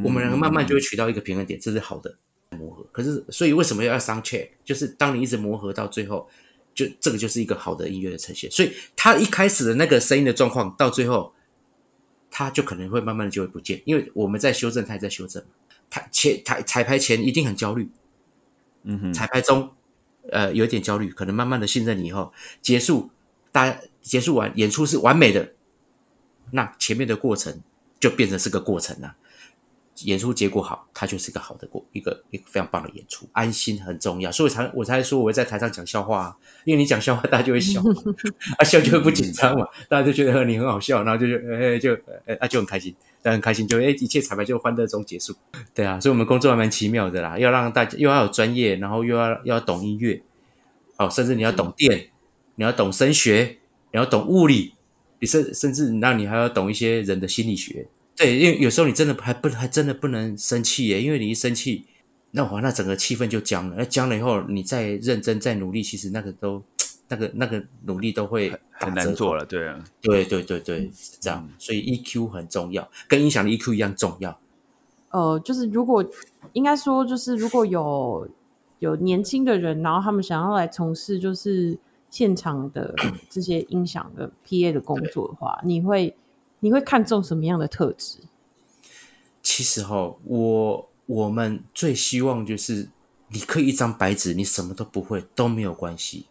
[0.04, 2.18] 我们两个慢慢就会取到一个平衡点，这是好的
[2.50, 2.86] 磨合。
[2.92, 4.50] 可是，所以为什么要要 sound check？
[4.66, 6.28] 就是当你一直磨合到最后，
[6.76, 8.52] 就这个就是一个好的音乐的呈现。
[8.52, 11.34] 所以他一开始的那个声音的状况，到最后，
[12.30, 15.44] 他就可能会慢慢的就会不见，因为我们在修正，他也在修正。
[15.90, 17.90] 他前彩彩排前一定很焦虑，
[18.84, 19.72] 嗯哼，彩排中
[20.30, 23.10] 呃有点焦虑，可能慢慢的信任你以后结束，
[23.52, 25.54] 大家结束完演出是完美的，
[26.52, 27.62] 那前面的过程
[28.00, 29.16] 就变成是个过程了。
[30.04, 37.82] 演出结果好，它就是一个好的过一个一个非常棒的演出，安心很重要，所以才我才说我会在台上讲笑话啊，因为你讲笑话大家就会笑，
[38.60, 41.94] 啊笑就会不紧张嘛，大家就觉得你很好笑，然后就就哎就
[42.26, 45.34] 哎啊就很开心，但很开心就哎一切彩排就欢乐中结束，
[45.74, 50.22] 对啊，所以我们工作还蛮奇妙的啦，要让大家又要有专业，然后又要要懂音乐，
[50.98, 52.10] 哦，甚至你要懂电，
[52.56, 53.60] 你要懂声学，
[53.94, 54.74] 你要懂物理，
[55.20, 57.88] 你甚甚至让你还要懂一些人的心理学。
[58.18, 61.86] 对，因为有时候你真的还不还真的不能生气耶，因为你一生气，
[62.32, 63.76] 那哇，那整个气氛就僵了。
[63.78, 66.64] 那僵了以后，你再认真再努力，其实那个都
[67.10, 69.46] 那个那个努力都会很难做了。
[69.46, 71.46] 对啊，对对对对，是这样。
[71.60, 74.40] 所以 EQ 很重要，跟音响的 EQ 一样重要。
[75.10, 76.04] 呃，就是如果
[76.54, 78.30] 应该说，就是如果有
[78.80, 81.78] 有年轻的人，然后他们想要来从事就是
[82.10, 82.96] 现场的
[83.30, 86.16] 这些音响的 PA 的工作的话，你会。
[86.66, 88.18] 你会看重什么样的特质？
[89.44, 92.90] 其实哈，我我们最希望就是
[93.30, 96.26] 你可以一张白纸，你什么都不会都没有关系，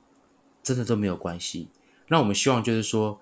[0.61, 1.68] 真的都没有关系。
[2.09, 3.20] 那我们希望就是说，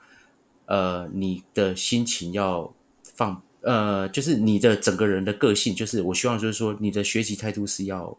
[0.65, 2.73] 呃，你的心情要
[3.15, 8.17] 放，呃，就是你的整个人的个性，就是我希望就是说，你的学习态度是要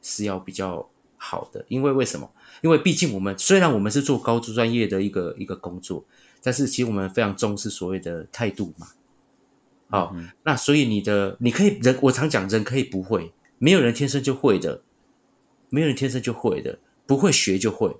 [0.00, 1.64] 是要比较好的。
[1.66, 2.30] 因为为什么？
[2.60, 6.04] 因为毕竟我们虽然我们是做高专业的一个一个工作。
[6.42, 8.88] 但是其实我们非常重视所谓的态度嘛，
[9.88, 14.82] 好，那所以你的你可以人，我常讲人可以不会，没有人天生就会的，
[15.68, 17.96] 没有人天生就会的，不会学就会。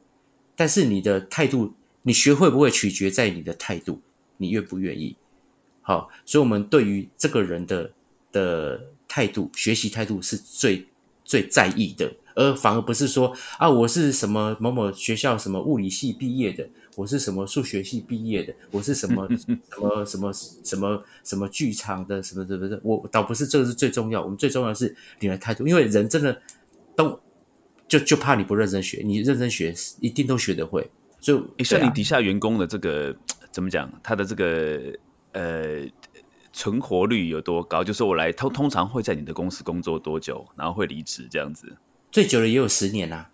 [0.56, 4.00] 但是你的态度，你学会不会取决在你的态度，
[4.38, 5.16] 你愿不愿意？
[5.82, 7.92] 好，所以我们对于这个人的
[8.32, 10.88] 的态度，学习态度是最
[11.24, 16.68] 最在意的，而反而不是说啊，我是什么某某学校什么物理系毕业的。
[16.94, 18.54] 我是什么数学系毕业的？
[18.70, 22.22] 我是什么 什么什么什么什么剧场的？
[22.22, 22.78] 什么什么的？
[22.82, 25.66] 我倒不是这个是最重要，我们最重要的是你的态度。
[25.66, 26.42] 因为人真的
[26.94, 27.18] 都
[27.88, 30.90] 就就怕你不认真学，你认真学一定都学得会。
[31.18, 33.16] 就像你底下员工的这个
[33.50, 33.90] 怎么讲？
[34.02, 34.92] 他的这个
[35.32, 35.86] 呃
[36.52, 37.82] 存活率有多高？
[37.82, 41.76] 就是我来通通常会在你的公司工作多久，然后会离职这样子？
[42.10, 43.28] 最久的也有十年呐。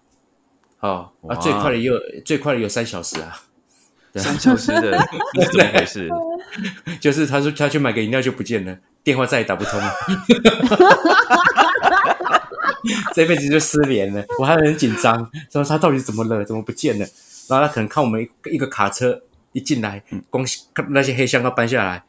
[0.80, 3.47] 哦啊，最快的也有最快的有三小时啊。
[4.18, 4.90] 三小时的
[5.52, 6.08] 怎么回事？
[7.00, 9.92] 就是他说他去买个饮料就不见了，电话再也打不通了，
[13.14, 14.24] 这辈子就失联了。
[14.38, 16.44] 我还很紧张，说他到底怎么了？
[16.44, 17.06] 怎么不见了？
[17.48, 19.20] 然后他可能看我们一个卡车
[19.52, 20.44] 一进来，光
[20.90, 22.02] 那些黑箱都搬下来，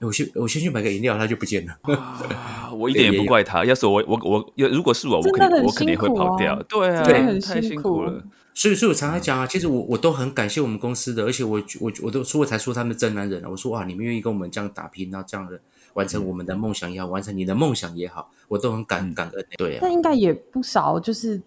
[0.00, 1.72] 我先我先去买个饮料，他就不见了。
[2.72, 6.60] 我一点也不怪他，要是我我我要如果是我，我肯定我肯定会跑掉。
[6.68, 8.22] 对啊，太辛苦了。
[8.54, 13.48] 所以，所以我常常讲啊，其实我我都很感谢我们公司的，而且我我我都说我才说他们真男人啊。
[13.48, 15.58] 我说哇，你们愿意跟我们这样打拼，然后这样的
[15.94, 19.46] 完成我们的梦想也好，完成你的梦想也好，我都很感感恩。
[19.56, 21.40] 对啊，那应该也不少，就是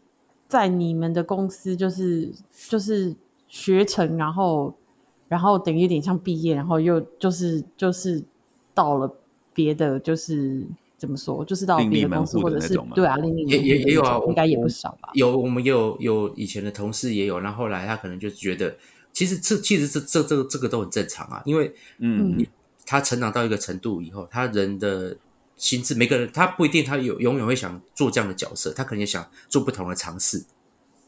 [0.47, 2.32] 在你们的公司，就是
[2.70, 3.16] 就是
[3.47, 4.76] 学成，然后
[5.28, 8.24] 然后等于有点像毕业，然后又就是就是
[8.74, 9.16] 到了
[9.53, 10.66] 别的就是。
[10.98, 11.43] 怎么说？
[11.43, 13.18] 就是到别的公司，或者是对啊，
[13.48, 15.10] 也也也有啊，应该也不少吧。
[15.14, 18.76] 有我们有有以前的同事也有，然后后来他可能就觉得，
[19.12, 22.46] 其实这其实这这这个这个都很正常啊，因为嗯，
[22.86, 25.16] 他成长到一个程度以后，他人的
[25.58, 30.43] 心智，每个人他不一定他有永远会想做这样的角色，他可能也想做不同的尝试。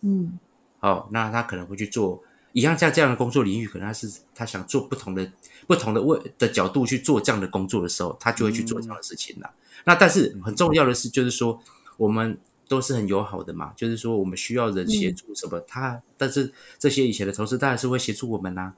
[0.02, 0.38] 嗯，
[0.80, 2.22] 好，那他可能会去做
[2.52, 5.32] 一样像这样的工作领域，可能他是他想做不同的
[5.66, 9.50] 不同的位的角度去做这样的工作的时候，他就会去做这样的事情了。
[9.86, 11.60] 那但是很重要的是，就是说
[11.98, 18.74] 我们都是很友好的嘛，就是说我们需要人协助什么，他但是这些以前的同事当然是会协助我们呐，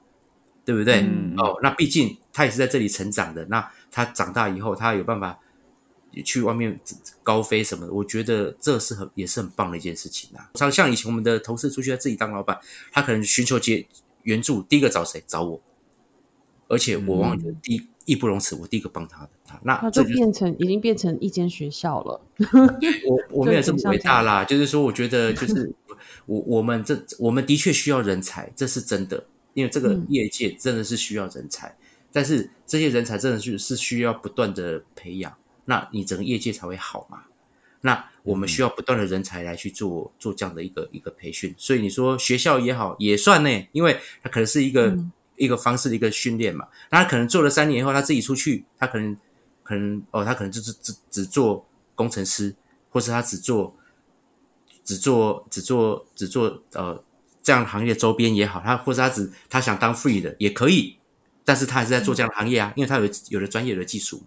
[0.64, 1.00] 对不对？
[1.36, 5.38] 哦，那毕竟他也是在这里成长的，那他长大以后他有办法
[6.24, 6.78] 去外面
[7.22, 10.50] 高飞什么的，我觉得这是很也是很棒的一件事情啊。
[10.54, 12.58] 像像以前我们的同事出去自己当老板，
[12.92, 13.84] 他可能寻求接
[14.22, 15.22] 援助，第一个找谁？
[15.26, 15.60] 找我，
[16.68, 17.86] 而且我往往就第一。
[18.10, 19.30] 义不容辞，我第一个帮他的，
[19.62, 22.20] 那那就变成已经变成一间学校了。
[23.06, 25.72] 我我没有这么伟大啦，就是说，我觉得就 是
[26.26, 31.76] 我我们这我们的确需要人才，这是真的，因为这个业界真的是需要人才，
[32.12, 35.32] 但是这些人才真的是是需要不断的培养，
[35.66, 37.22] 那你整个业界才会好嘛。
[37.82, 44.96] 那我们需要不断的人才来去做做这样的一个一个培训，所以你说学校也好也算呢，因为它可能是一个。
[45.40, 49.16] 一个方式的一个训练嘛，那他可能做了三年以后，他自己出去，他可能
[49.62, 52.54] 可能哦，他可能就是只只做工程师，
[52.90, 53.74] 或是他只做
[54.84, 57.02] 只做只做只做呃
[57.42, 60.98] 这样行业周边也好，他或者他只他想当 free 的也可以，
[61.42, 64.24] 但是他还是在做这样的行业啊，因为他有有了专业的技术嘛。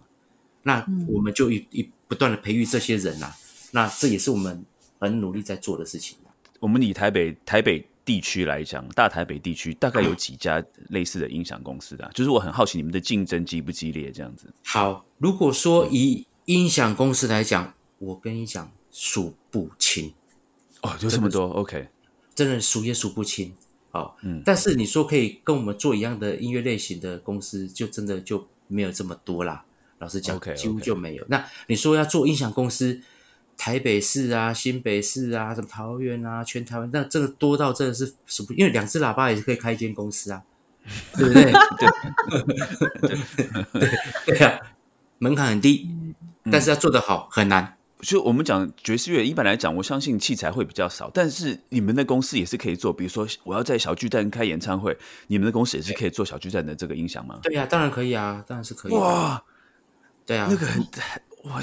[0.64, 3.32] 那我们就一一不断的培育这些人啊，
[3.70, 4.64] 那这也是我们
[4.98, 6.18] 很努力在做的事情。
[6.58, 12.10] 我们以台北台北地区来讲，大台北地区大概有几家类似的音响公司的？
[12.14, 14.10] 就是我很好奇你们的竞争激不激烈？
[14.12, 14.52] 这样子。
[14.64, 20.12] 好，如果说以音响公司来讲，我跟你讲数不清
[20.82, 21.88] 哦，就这么多，OK，
[22.34, 23.54] 真的数也数不清。
[23.90, 29.64] 好，嗯，但是你说可以跟我们做一样的音乐类型的公司，就真的就没有这么多啦。
[29.98, 31.24] 老实讲，几乎就没有。
[31.28, 33.00] 那你说要做音响公司，
[33.56, 40.42] 台北市啊、新北市啊、什么桃园啊、全台湾，那这个多到真的是数不，因为两只喇叭也是可以开一间公司啊，
[41.16, 41.52] 对不对？
[43.00, 43.10] 对
[43.80, 43.90] 对
[44.26, 44.60] 对呀，
[45.18, 45.88] 门槛很低，
[46.50, 47.76] 但是要做得好很难。
[48.00, 52.92] 就我们讲爵士乐，一般来讲，我相信器材会比较少，但是你们的公司也是可以做。
[52.92, 54.94] 比如说，我要在小巨蛋开演唱会，
[55.26, 57.38] 你们的公司也是可以做小巨蛋的这个音响吗？
[57.42, 58.92] 对呀，当然可以啊，当然是可以。
[58.92, 59.42] 哇！
[60.26, 60.86] 对啊，那个很，
[61.44, 61.62] 我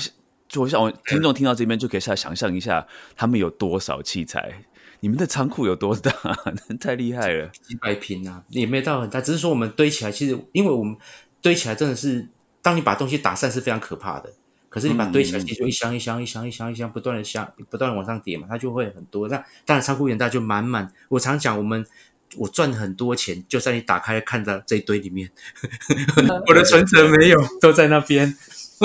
[0.52, 2.86] 就我想，我听众听到这边就可以下想象一下，
[3.16, 4.64] 他们有多少器材？
[5.00, 6.12] 你们的仓库有多大？
[6.80, 10.96] 太厉害了，几百平啊，也没到很大，只是说我们堆起来，其实因为我们
[11.42, 12.28] 堆起来真的是，
[12.62, 14.34] 当你把东西打散是非常可怕的。
[14.68, 19.28] 可是你把堆起来，其实就一箱一箱一箱一箱一箱不断的箱，不断的往上叠嘛，它就会很多。
[19.28, 20.92] 那当然仓库很大就满满。
[21.10, 21.86] 我常讲，我们
[22.38, 25.30] 我赚很多钱，就在你打开看到这一堆里面，
[26.48, 28.38] 我的存折没有，都在那边。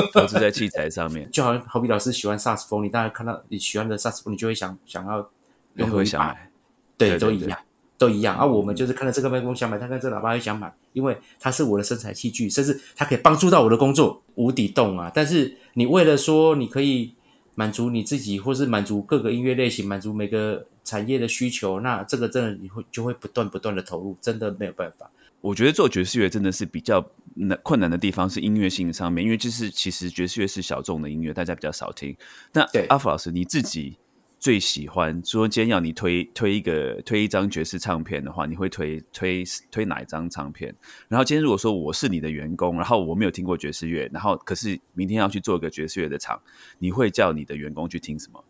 [0.13, 5.29] 都是在器材上面，就好像好比老师喜欢萨斯风，你大概看到你喜欢的萨斯风，你就会想想要
[5.75, 6.51] 用会想买，
[6.99, 7.59] 对，都一样，
[7.99, 8.37] 都一样。
[8.37, 15.11] 啊我们就是看到这个麦克风想买，他看这喇叭也想买，因为它是我的生产器具，甚至它可以帮助到我的工作，无底洞啊！
[15.15, 17.15] 但是你为了说你可以
[17.55, 25.11] 满足你自己，或是满足各个音乐类型，满足每个产业的需求，那这个真的你会就会不断不断的投入，真的没有办法。
[25.41, 32.17] 我觉得做爵士乐真的是比较难困难的地方是音乐性上面，因为就是其实爵士乐是小众的音乐，大家比较少听。
[32.53, 33.97] 那阿福老师，你自己
[34.41, 40.75] 最喜欢说今天要你推推一个推一张爵士唱片的话，你会推推推哪一张唱片？
[41.07, 46.41] 然后今天如果说我是你的员工，然后我没有听过爵士乐，然后可是明天要去做一个爵士乐的场，
[46.79, 48.43] 你会叫你的员工去听什么？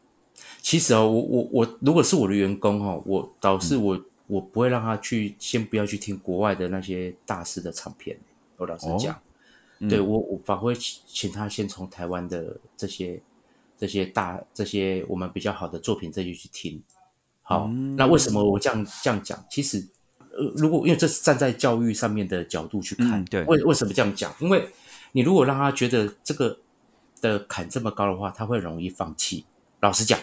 [0.62, 4.02] 其实哦，我我我如果是我的员工哦，我导致我。
[4.26, 8.18] 我不会让他去，先不要去听国外的那些大师的唱片。
[8.56, 9.20] 我老实讲，
[9.88, 13.22] 对我我反而会请他先从台湾的这些
[13.78, 16.82] 这些大这些我们比较好的作品这些去听。
[17.42, 19.44] 好，那为什么我这样这样讲？
[19.48, 19.86] 其实，
[20.18, 24.34] 呃，如果因为这是站在教育上面的角度去看，对，为为什么这样讲？
[24.40, 24.68] 因为
[25.12, 26.58] 你如果让他觉得这个
[27.20, 29.44] 的坎这么高的话，他会容易放弃。
[29.80, 30.18] 老实讲。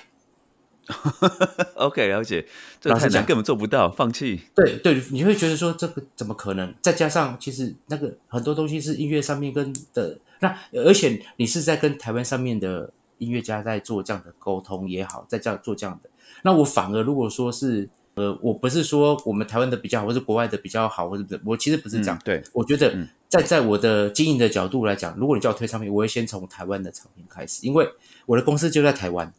[1.76, 2.46] OK，了解。
[2.82, 4.42] 这太难，根本做不到，放弃。
[4.54, 6.74] 对对，你会觉得说这个怎么可能？
[6.82, 16.10] 再加上其实那个很多东西是音乐上面跟的，那而且你是在跟台湾上面的音乐家在做这样的沟通也好，在这样做这样的。
[16.42, 22.20] 那我反而如果说是呃，我不是说我们台湾的比较好，或是国外的比较好，或者我其实不是这样。
[22.26, 22.94] 对，我觉得
[23.30, 27.88] 在在我的经营的角度来讲，如果你叫我推唱片，我会先从台湾的唱片开始，因为
[28.26, 29.34] 我的公司就在台湾。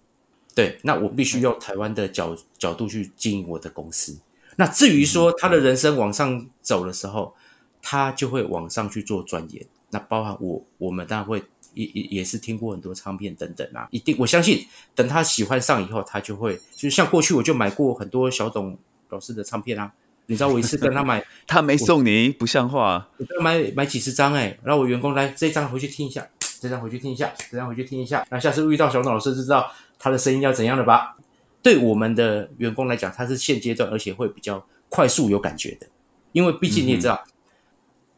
[0.55, 4.17] 对，那我必须用台湾的角角度去经营我的公司。
[4.57, 7.35] 那至于说他的人生往上走的时候，
[7.83, 9.67] 他就会往上去做钻研。
[9.91, 11.43] 那包含我，我们当然会
[11.73, 18.79] 也也也是听过很多唱片等等啊，一定我相信，等他喜欢上以后，他就会就像过去我就买过很多小董
[19.09, 19.93] 老师的唱片啊。
[20.27, 23.09] 你知道我一次跟他买， 他没送你，不像话。
[23.19, 26.27] 我买买几十张哎，然后我员工来这张回去听一下，
[26.61, 28.27] 这张回去听一下，这张回去听一下。
[28.31, 29.71] 那下次遇到小董老师就知道。
[29.99, 31.17] 他的声音要怎样的吧？
[31.63, 35.87] 对我们的员工来讲，他是现阶段而且会比较快速有感觉的，
[36.33, 37.25] 因为毕竟你也知道。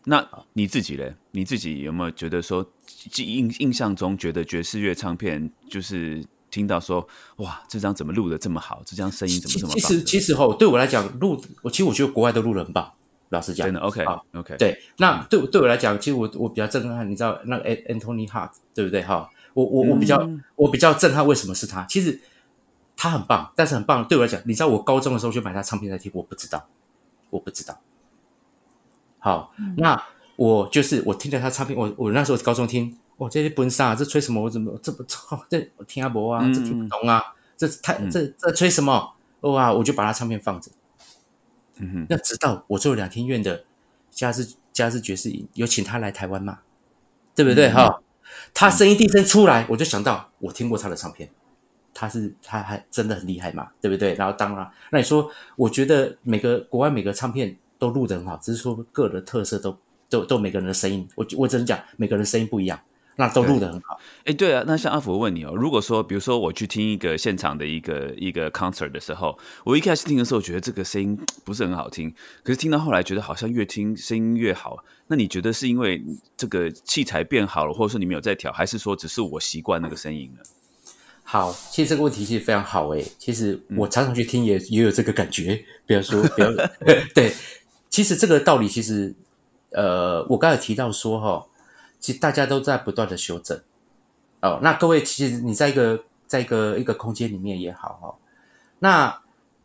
[0.05, 1.15] 那你自己嘞？
[1.31, 2.65] 你自己有没有觉得说，
[3.17, 7.07] 印印象中觉得爵士乐唱片就是听到说，
[7.37, 8.83] 哇，这张怎么录的这么好？
[8.85, 9.73] 这张声音怎么这么？
[9.75, 12.93] 其实其实吼，对我来讲录，我其实我觉得国外都录的很棒。
[13.29, 14.05] 老实讲，真的 OK
[14.35, 14.57] OK。
[14.57, 19.03] 对，那对对我来讲，其实我我比较震撼，你知道那个 Anthony Hart 对不对？
[19.03, 19.29] 哈。
[19.57, 21.83] 我我我比较我比较震撼，为什么是他？
[21.87, 22.21] 其实
[22.95, 26.69] 他很棒，但是很棒对我来讲，你知道我高中的时候就买他唱片在听，我不知道，
[27.31, 27.81] 我不知道。
[29.19, 30.01] 好，那
[30.37, 33.95] 我就是我听着他唱片，我我那时候高中听，哇，这些本啥？
[33.95, 34.43] 这吹什么？
[34.43, 35.43] 我怎么这么操？
[35.49, 37.23] 这我听阿伯啊，这听不懂啊，
[37.57, 39.15] 这太这这吹什么？
[39.41, 40.71] 哇，我就把他唱片放着。
[41.79, 43.65] 嗯哼，那直到我做两天院的
[44.11, 46.59] 嘉士嘉士爵士影，有请他来台湾嘛？
[47.35, 47.71] 对不对？
[47.71, 48.03] 哈。
[48.55, 51.29] 他声音低声出来，我就想到我听过他的唱片，
[51.93, 54.15] 他是他还真的很厉害嘛，对不对？
[54.15, 59.77] 然后当然，那你说，我觉得每个国外每个唱片都录得很好，只是说个人特色都
[60.09, 62.79] 都都每个人的声音，我我只能讲每个人声音不一样。
[63.17, 63.99] 那都录得很好。
[64.25, 74.85] 哎，对啊，那像阿福问你哦，如果说，比如说我去听一个现场的一个一个 concert 的时候，我一开始听的时候觉得这个声音不是很好听，可是听到后来觉得好像越听声音越好。
[75.07, 76.05] 那你觉得是因为
[76.37, 80.43] 这个器材变好了，或者说你们有在调，还是说只是我习惯那个声音了？
[81.23, 83.03] 好，其实这个问题其实非常好哎。
[83.19, 86.51] 其实我常常去听也也有这个感觉，比如说，比如
[87.15, 87.33] 对，
[87.89, 89.15] 其实这个道理其实，
[89.71, 91.47] 呃，我刚才提到说哈。
[92.07, 93.61] 其实大家都在不断的修正，
[94.41, 98.15] 哦，那各位其实你在一个在一个一个空间里面也好哈，
[98.79, 99.21] 那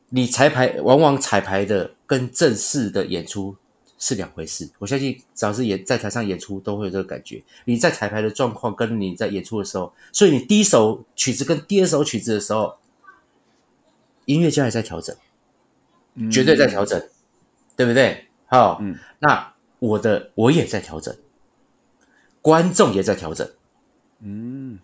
[0.10, 3.56] 你彩排往往彩排的跟正式的演出
[4.00, 4.68] 是两回事。
[4.80, 7.44] 我相信只要是演在台上演出都会有这个感觉。
[7.66, 12.76] 你在彩排的状况跟你在演出的时候，所以你第一首曲子跟第二首曲子的时候，
[14.26, 15.16] 音乐家也在调整，
[16.32, 17.00] 绝对在调整，
[17.76, 18.26] 对不对？
[18.48, 21.16] 好，嗯，那我的我也在调整。
[22.42, 23.48] 观众也在调整，
[24.24, 24.80] 嗯，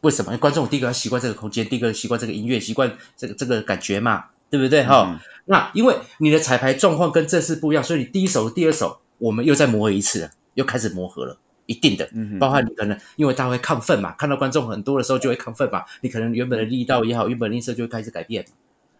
[0.00, 0.32] 为什么？
[0.32, 4.82] 因为观众第一个要习惯这个空间，第一个习惯这个音乐，习惯这个这个感觉嘛，对不对？
[4.84, 11.36] 哈，那因为你的彩排状况跟正式不一样，所以你第一首、第二首，我们又再磨合一次，又开始磨合了，
[11.66, 18.44] 一定的，嗯，包括你可能因为大家会亢奋嘛，看到观众很多的时候就会亢奋嘛，你可能原本的力道也好，原本的音色就会开始改变，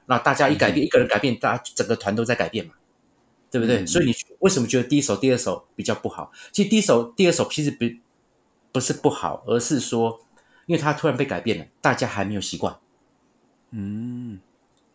[0.07, 2.73] 那大家一改变，一个人改变，大家整个团都在改变嘛。
[3.53, 3.85] 对不对？
[3.85, 6.33] 所以你为什么觉得第一首、第二首比较不好？
[6.51, 7.85] 其实第一首、第二首其实不
[8.73, 10.19] 不是不好，而是说，
[10.65, 12.75] 因为它突然被改变了，大家还没有习惯。
[13.73, 14.41] 嗯，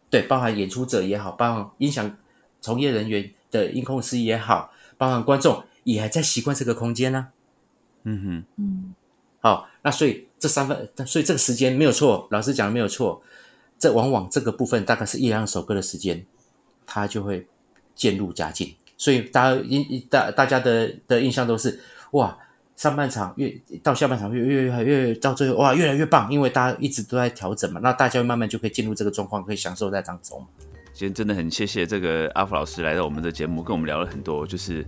[0.10, 2.18] 对，包含演出者也好，包含音响
[2.60, 7.28] 从业人员的音控师也好，包含观众也还在习惯这个空间呢。
[8.06, 8.96] 嗯哼，嗯，
[9.40, 13.22] 好，那所以这三分，所以这个时间没有错，老师讲的没有错。
[13.78, 16.26] 这往往这个部分大概是一两首歌的时间，
[16.88, 17.46] 它就会。
[17.98, 21.78] 渐入佳境，所以大家印大大家的的印象都是
[22.12, 22.38] 哇，
[22.76, 30.46] 上半场越到下半场越越越越到最后哇越来越棒，因为大家一直都在调整嘛，那大家慢慢就可以进入这个状况，可以享受在当中。
[30.98, 34.84] 今天真的很谢谢这个阿福老师来到我们的节目，跟我们聊了很多，就是。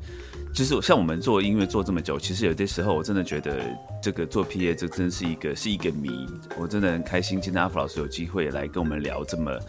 [0.51, 3.60] 就是像我们做音乐做这么久，其实有些时候我真的觉得
[4.01, 6.26] 这个做 P A 这真是一个是一个谜。
[6.57, 9.60] 我真的很开心，今天阿福老师有机会来跟我们聊这么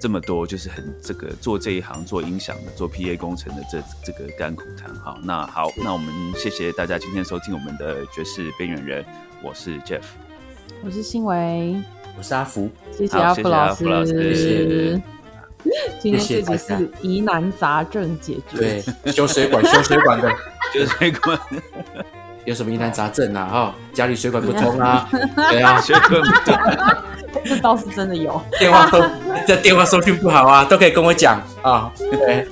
[0.00, 4.94] 这么多，就是很这个做这一行做音响的做 P A 工程的这这个甘苦谈。
[4.94, 9.04] 好，那好，那我们谢谢大家今天收听我们的爵士边缘人，
[9.42, 10.04] 我是 Jeff，
[10.84, 11.82] 我是新维，
[12.16, 13.74] 我是阿福，谢谢阿福老
[14.06, 15.02] 师。
[16.00, 20.30] 今天这集是疑难杂症解决，对，修水管、修水管的，
[20.72, 21.38] 修水管，
[22.44, 23.46] 有什么疑难杂症啊？
[23.46, 25.08] 哈，家里水管不通啊？
[25.50, 26.58] 对啊，水管不通，
[27.44, 28.40] 这倒是真的有。
[28.58, 29.02] 电话收，
[29.46, 31.90] 这电话收讯不好啊，都可以跟我讲啊。
[31.98, 32.46] 对。